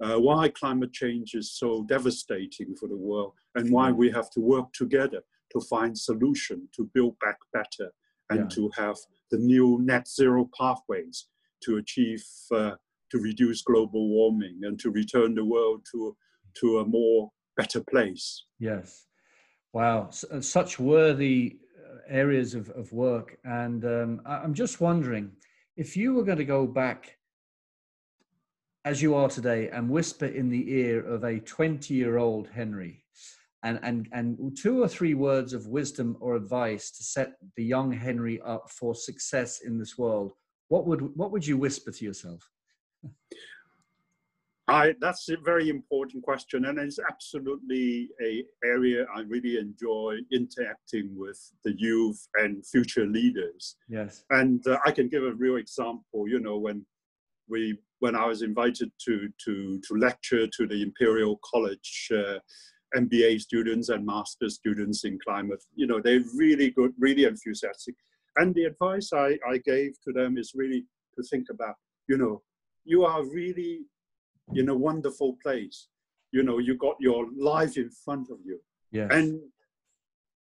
uh, 0.03 0.19
why 0.19 0.49
climate 0.49 0.91
change 0.91 1.35
is 1.35 1.53
so 1.57 1.83
devastating 1.83 2.75
for 2.75 2.89
the 2.89 2.97
world 2.97 3.31
and 3.55 3.71
why 3.71 3.91
we 3.91 4.11
have 4.11 4.29
to 4.29 4.41
work 4.41 4.65
together 4.73 5.21
to 5.53 5.61
find 5.61 5.97
solution 5.97 6.67
to 6.75 6.89
build 6.93 7.15
back 7.19 7.37
better 7.53 7.89
and 8.29 8.41
yeah. 8.41 8.47
to 8.55 8.69
have 8.75 8.97
the 9.31 9.37
new 9.37 9.79
net 9.81 10.05
zero 10.07 10.49
pathways 10.57 11.27
to 11.63 11.77
achieve 11.77 12.23
uh, 12.53 12.71
to 13.11 13.19
reduce 13.19 13.61
global 13.61 14.09
warming 14.09 14.59
and 14.63 14.79
to 14.79 14.91
return 14.91 15.33
the 15.33 15.45
world 15.45 15.85
to 15.91 16.15
to 16.59 16.79
a 16.79 16.85
more 16.85 17.31
better 17.57 17.83
place 17.89 18.45
yes 18.59 19.05
Wow, 19.75 20.09
uh, 20.31 20.39
such 20.39 20.79
worthy 20.79 21.59
uh, 21.77 21.97
areas 22.07 22.55
of, 22.55 22.69
of 22.69 22.93
work. 22.93 23.37
And 23.43 23.83
um, 23.83 24.21
I'm 24.25 24.53
just 24.53 24.79
wondering 24.79 25.33
if 25.75 25.97
you 25.97 26.13
were 26.13 26.23
going 26.23 26.37
to 26.37 26.45
go 26.45 26.65
back 26.65 27.17
as 28.85 29.01
you 29.01 29.15
are 29.15 29.27
today 29.27 29.67
and 29.67 29.89
whisper 29.89 30.27
in 30.27 30.49
the 30.49 30.71
ear 30.71 31.05
of 31.05 31.25
a 31.25 31.41
20 31.41 31.93
year 31.93 32.19
old 32.19 32.47
Henry 32.47 33.03
and, 33.63 33.77
and, 33.83 34.07
and 34.13 34.57
two 34.57 34.81
or 34.81 34.87
three 34.87 35.13
words 35.13 35.51
of 35.51 35.67
wisdom 35.67 36.15
or 36.21 36.37
advice 36.37 36.89
to 36.91 37.03
set 37.03 37.33
the 37.57 37.65
young 37.65 37.91
Henry 37.91 38.39
up 38.45 38.71
for 38.71 38.95
success 38.95 39.59
in 39.65 39.77
this 39.77 39.97
world, 39.97 40.31
what 40.69 40.87
would, 40.87 41.01
what 41.17 41.33
would 41.33 41.45
you 41.45 41.57
whisper 41.57 41.91
to 41.91 42.05
yourself? 42.05 42.49
I, 44.67 44.95
that's 44.99 45.29
a 45.29 45.37
very 45.37 45.69
important 45.69 46.23
question, 46.23 46.65
and 46.65 46.79
it's 46.79 46.97
absolutely 46.99 48.09
a 48.21 48.43
area 48.65 49.05
I 49.15 49.21
really 49.21 49.59
enjoy 49.59 50.17
interacting 50.31 51.11
with 51.15 51.39
the 51.63 51.73
youth 51.77 52.27
and 52.35 52.65
future 52.65 53.05
leaders. 53.05 53.75
Yes, 53.87 54.23
and 54.31 54.65
uh, 54.67 54.79
I 54.83 54.91
can 54.91 55.07
give 55.07 55.23
a 55.23 55.33
real 55.33 55.57
example. 55.57 56.27
You 56.27 56.39
know, 56.39 56.57
when 56.57 56.83
we 57.47 57.77
when 57.99 58.15
I 58.15 58.25
was 58.25 58.41
invited 58.41 58.91
to 59.05 59.29
to 59.45 59.79
to 59.87 59.93
lecture 59.97 60.47
to 60.47 60.67
the 60.67 60.81
Imperial 60.81 61.39
College 61.43 62.09
uh, 62.11 62.39
MBA 62.95 63.41
students 63.41 63.89
and 63.89 64.03
master 64.03 64.49
students 64.49 65.03
in 65.03 65.19
climate, 65.23 65.63
you 65.75 65.85
know, 65.85 65.99
they're 66.01 66.23
really 66.35 66.71
good, 66.71 66.93
really 66.97 67.25
enthusiastic. 67.25 67.95
And 68.37 68.53
the 68.55 68.65
advice 68.65 69.13
I, 69.13 69.37
I 69.47 69.59
gave 69.63 69.93
to 70.05 70.11
them 70.11 70.37
is 70.37 70.53
really 70.55 70.85
to 71.15 71.23
think 71.23 71.47
about, 71.51 71.75
you 72.09 72.17
know, 72.17 72.41
you 72.83 73.05
are 73.05 73.23
really 73.25 73.85
in 74.53 74.69
a 74.69 74.75
wonderful 74.75 75.37
place. 75.41 75.87
You 76.31 76.43
know, 76.43 76.59
you 76.59 76.75
got 76.75 76.95
your 76.99 77.27
life 77.37 77.77
in 77.77 77.89
front 77.89 78.29
of 78.29 78.37
you. 78.45 78.59
Yeah. 78.91 79.07
And 79.09 79.39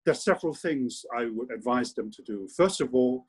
there's 0.04 0.22
several 0.24 0.54
things 0.54 1.04
I 1.16 1.26
would 1.26 1.50
advise 1.50 1.92
them 1.94 2.10
to 2.12 2.22
do. 2.22 2.48
First 2.56 2.80
of 2.80 2.94
all, 2.94 3.26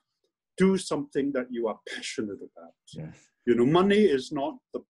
do 0.56 0.78
something 0.78 1.32
that 1.32 1.46
you 1.50 1.68
are 1.68 1.78
passionate 1.88 2.38
about. 2.38 2.72
Yes. 2.92 3.14
You 3.46 3.54
know, 3.54 3.66
money 3.66 4.00
is 4.00 4.32
not 4.32 4.56
the 4.72 4.80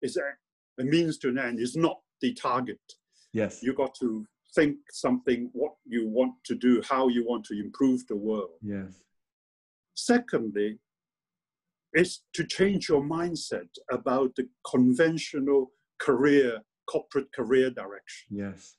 is 0.00 0.16
a, 0.16 0.82
a 0.82 0.84
means 0.84 1.18
to 1.18 1.28
an 1.28 1.38
end, 1.38 1.60
is 1.60 1.76
not 1.76 2.00
the 2.20 2.32
target. 2.34 2.80
Yes. 3.32 3.62
You 3.62 3.72
got 3.74 3.94
to 4.00 4.26
think 4.54 4.76
something 4.90 5.50
what 5.52 5.72
you 5.84 6.08
want 6.08 6.34
to 6.44 6.54
do, 6.54 6.82
how 6.88 7.08
you 7.08 7.24
want 7.26 7.44
to 7.46 7.58
improve 7.58 8.06
the 8.06 8.16
world. 8.16 8.58
Yes. 8.62 8.92
Secondly, 9.94 10.78
is 11.94 12.22
to 12.34 12.44
change 12.44 12.88
your 12.88 13.02
mindset 13.02 13.68
about 13.90 14.34
the 14.36 14.48
conventional 14.70 15.72
career, 16.00 16.60
corporate 16.90 17.32
career 17.32 17.70
direction. 17.70 18.28
Yes. 18.30 18.76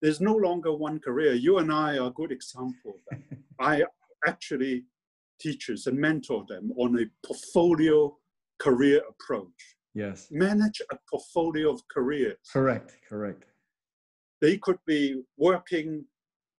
There's 0.00 0.20
no 0.20 0.34
longer 0.34 0.74
one 0.74 1.00
career. 1.00 1.32
You 1.32 1.58
and 1.58 1.72
I 1.72 1.98
are 1.98 2.08
a 2.08 2.12
good 2.12 2.30
example 2.30 2.94
of 2.94 3.00
that. 3.10 3.38
I 3.60 3.84
actually 4.26 4.84
teachers 5.40 5.86
and 5.86 5.98
mentor 5.98 6.44
them 6.48 6.72
on 6.76 6.98
a 6.98 7.26
portfolio 7.26 8.16
career 8.58 9.02
approach. 9.08 9.76
Yes. 9.94 10.28
Manage 10.30 10.82
a 10.92 10.96
portfolio 11.10 11.72
of 11.72 11.80
careers. 11.88 12.36
Correct, 12.52 12.96
correct. 13.08 13.44
They 14.40 14.58
could 14.58 14.78
be 14.86 15.20
working, 15.36 16.04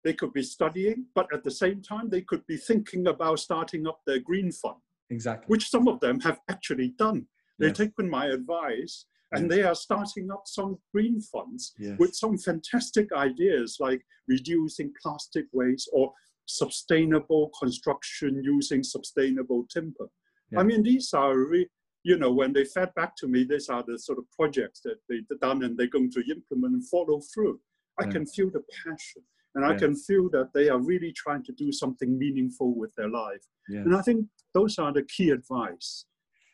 they 0.04 0.14
could 0.14 0.34
be 0.34 0.44
studying, 0.44 1.06
but 1.16 1.28
at 1.34 1.44
the 1.44 1.52
same 1.52 1.82
time, 1.82 2.10
they 2.10 2.22
could 2.22 2.46
be 2.48 2.58
thinking 2.58 3.08
about 3.08 3.40
starting 3.40 3.88
up 3.88 4.02
their 4.06 4.20
green 4.20 4.52
fund. 4.52 4.80
Exactly. 5.10 5.46
Which 5.48 5.70
some 5.70 5.88
of 5.88 6.00
them 6.00 6.20
have 6.22 6.40
actually 6.50 6.90
done. 6.98 7.28
They've 7.58 7.70
Yes. 7.70 7.78
taken 7.78 8.10
my 8.10 8.28
advice 8.28 9.06
and 9.32 9.44
Yes. 9.44 9.50
they 9.52 9.64
are 9.64 9.76
starting 9.76 10.32
up 10.32 10.44
some 10.46 10.78
green 10.94 11.22
funds 11.22 11.74
Yes. 11.78 12.00
with 12.00 12.16
some 12.16 12.38
fantastic 12.38 13.12
ideas 13.12 13.78
like 13.80 14.06
reducing 14.28 14.94
plastic 15.02 15.48
waste 15.52 15.90
or 15.94 16.14
sustainable 16.46 17.52
construction 17.60 18.44
using 18.44 18.84
sustainable 18.84 19.66
timber. 19.68 20.10
I 20.58 20.64
mean, 20.64 20.82
these 20.82 21.14
are, 21.14 21.38
re- 21.38 21.70
you 22.04 22.18
know, 22.18 22.34
when 22.34 22.54
they 22.54 22.66
fed 22.66 22.92
back 22.96 23.16
to 23.18 23.28
me, 23.28 23.44
these 23.44 23.70
are 23.70 23.84
the 23.84 24.00
sort 24.00 24.18
of 24.18 24.26
projects 24.32 24.82
that 24.82 24.98
they've 25.08 25.28
done 25.40 25.64
and 25.64 25.78
they're 25.78 25.86
going 25.98 26.10
to 26.12 26.24
implement 26.32 26.74
and 26.74 26.88
follow 26.90 27.20
through. 27.32 27.62
I 28.00 28.06
can 28.08 28.26
feel 28.26 28.50
the 28.50 28.64
passion 28.84 29.22
and 29.54 29.64
I 29.66 29.76
can 29.76 29.96
feel 29.96 30.28
that 30.30 30.52
they 30.54 30.70
are 30.70 30.80
really 30.80 31.12
trying 31.12 31.44
to 31.44 31.52
do 31.52 31.72
something 31.72 32.18
meaningful 32.18 32.74
with 32.74 32.94
their 32.96 33.10
life. 33.10 33.46
And 33.68 33.96
I 33.96 34.02
think 34.02 34.26
those 34.54 34.78
are 34.80 34.92
the 34.92 35.04
key 35.04 35.30
advice, 35.32 36.06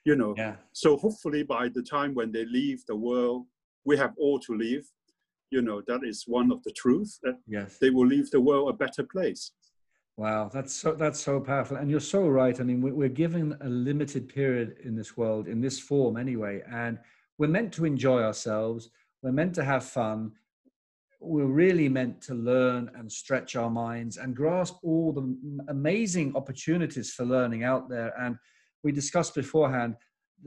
you 0.06 0.16
know. 0.16 0.34
Yeah. 0.38 0.56
So 0.74 0.98
hopefully 0.98 1.44
by 1.44 1.70
the 1.70 1.82
time 1.82 2.14
when 2.14 2.32
they 2.32 2.46
leave 2.46 2.86
the 2.88 2.96
world, 2.96 3.46
we 3.86 3.98
have 3.98 4.14
all 4.18 4.40
to 4.40 4.56
leave. 4.56 4.86
You 5.52 5.62
know, 5.62 5.82
that 5.88 6.02
is 6.04 6.24
one 6.28 6.52
of 6.52 6.64
the 6.64 6.72
truth 6.72 7.20
that 7.24 7.38
Yes. 7.48 7.78
they 7.80 7.90
will 7.90 8.08
leave 8.08 8.30
the 8.32 8.42
world 8.42 8.70
a 8.70 8.74
better 8.74 9.04
place. 9.04 9.52
Wow, 10.18 10.50
that's 10.54 10.74
so 10.74 10.94
that's 10.94 11.20
so 11.20 11.42
powerful, 11.42 11.76
and 11.78 11.90
you're 11.92 12.00
so 12.00 12.28
right. 12.30 12.58
I 12.60 12.64
mean, 12.64 12.82
we- 12.82 12.94
we're 12.94 13.10
given 13.10 13.58
a 13.60 13.68
limited 13.70 14.30
period 14.30 14.78
in 14.82 14.96
this 14.96 15.18
world, 15.18 15.48
in 15.48 15.60
this 15.60 15.78
form 15.78 16.16
anyway, 16.16 16.64
and 16.70 16.98
we're 17.38 17.50
meant 17.50 17.74
to 17.74 17.84
enjoy 17.86 18.22
ourselves. 18.24 18.90
We're 19.22 19.34
meant 19.34 19.54
to 19.56 19.64
have 19.66 19.84
fun. 19.84 20.32
We're 21.20 21.46
really 21.46 21.90
meant 21.90 22.22
to 22.24 22.34
learn 22.34 22.92
and 22.96 23.12
stretch 23.12 23.56
our 23.56 23.70
minds 23.70 24.18
and 24.18 24.36
grasp 24.36 24.76
all 24.84 25.12
the 25.12 25.38
amazing 25.70 26.36
opportunities 26.36 27.12
for 27.12 27.26
learning 27.26 27.64
out 27.64 27.90
there. 27.90 28.14
And 28.20 28.38
we 28.84 28.92
discussed 28.92 29.36
beforehand, 29.36 29.96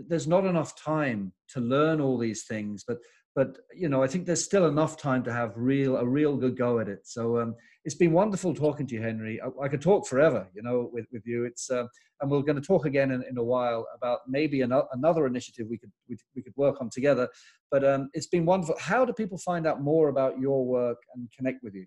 there's 0.08 0.28
not 0.28 0.44
enough 0.44 0.80
time 0.80 1.32
to 1.50 1.60
learn 1.60 2.00
all 2.00 2.18
these 2.18 2.44
things, 2.44 2.84
but 2.86 2.98
but 3.34 3.56
you 3.72 3.88
know, 3.88 4.02
I 4.02 4.08
think 4.08 4.26
there's 4.26 4.44
still 4.44 4.66
enough 4.66 4.96
time 4.96 5.22
to 5.24 5.32
have 5.32 5.52
real 5.56 5.96
a 5.96 6.04
real 6.04 6.36
good 6.36 6.56
go 6.56 6.80
at 6.80 6.88
it. 6.88 7.06
So 7.06 7.38
um, 7.38 7.54
it's 7.88 7.94
been 7.94 8.12
wonderful 8.12 8.52
talking 8.52 8.86
to 8.86 8.94
you, 8.96 9.00
Henry. 9.00 9.40
I, 9.40 9.64
I 9.64 9.68
could 9.68 9.80
talk 9.80 10.06
forever, 10.06 10.46
you 10.54 10.60
know, 10.60 10.90
with, 10.92 11.06
with 11.10 11.22
you. 11.24 11.46
It's 11.46 11.70
uh, 11.70 11.86
and 12.20 12.30
we're 12.30 12.42
going 12.42 12.60
to 12.60 12.66
talk 12.66 12.84
again 12.84 13.12
in, 13.12 13.24
in 13.30 13.38
a 13.38 13.42
while 13.42 13.88
about 13.96 14.18
maybe 14.28 14.60
another, 14.60 14.86
another 14.92 15.26
initiative 15.26 15.68
we 15.70 15.78
could 15.78 15.90
we, 16.06 16.18
we 16.36 16.42
could 16.42 16.52
work 16.56 16.82
on 16.82 16.90
together. 16.90 17.26
But 17.70 17.86
um, 17.86 18.10
it's 18.12 18.26
been 18.26 18.44
wonderful. 18.44 18.74
How 18.78 19.06
do 19.06 19.14
people 19.14 19.38
find 19.38 19.66
out 19.66 19.80
more 19.80 20.10
about 20.10 20.38
your 20.38 20.66
work 20.66 20.98
and 21.14 21.30
connect 21.34 21.62
with 21.62 21.74
you? 21.74 21.86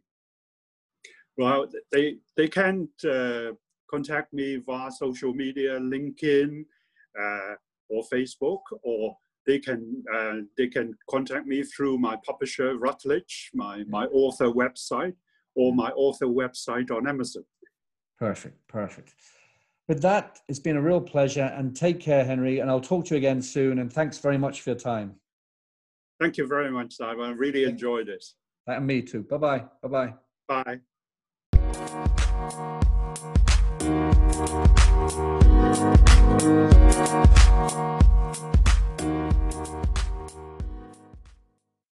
Well, 1.38 1.68
they 1.92 2.16
they 2.36 2.48
can 2.48 2.90
uh, 3.08 3.52
contact 3.88 4.34
me 4.34 4.56
via 4.56 4.90
social 4.90 5.36
media, 5.36 5.80
LinkedIn, 5.80 6.66
uh, 7.22 7.54
or 7.90 8.04
Facebook, 8.12 8.62
or 8.82 9.16
they 9.46 9.60
can 9.60 10.04
uh, 10.12 10.38
they 10.58 10.66
can 10.66 10.96
contact 11.08 11.46
me 11.46 11.62
through 11.62 12.00
my 12.00 12.18
publisher 12.26 12.76
Routledge, 12.80 13.52
my 13.54 13.84
my 13.88 14.06
author 14.06 14.48
website, 14.48 15.14
or 15.56 15.74
my 15.74 15.90
author 15.90 16.28
website 16.28 16.92
on 16.92 17.08
Amazon. 17.08 17.44
Perfect, 18.20 18.68
perfect. 18.68 19.14
With 19.88 20.02
that, 20.04 20.40
it's 20.48 20.60
been 20.60 20.78
a 20.78 20.82
real 20.82 21.02
pleasure 21.02 21.52
and 21.58 21.76
take 21.76 22.00
care, 22.00 22.24
Henry. 22.24 22.60
And 22.60 22.70
I'll 22.70 22.80
talk 22.80 23.06
to 23.06 23.16
you 23.16 23.18
again 23.18 23.42
soon. 23.42 23.80
And 23.80 23.92
thanks 23.92 24.18
very 24.20 24.38
much 24.38 24.62
for 24.62 24.70
your 24.70 24.80
time. 24.80 25.16
Thank 26.20 26.38
you 26.38 26.48
very 26.48 26.72
much, 26.72 26.94
Simon. 26.94 27.26
I 27.26 27.32
really 27.32 27.64
enjoyed 27.64 28.08
it. 28.08 28.24
And 28.68 28.86
me 28.86 29.02
too. 29.02 29.24
Bye-bye. 29.24 29.66
Bye-bye. 29.82 30.14
Bye. 30.48 30.80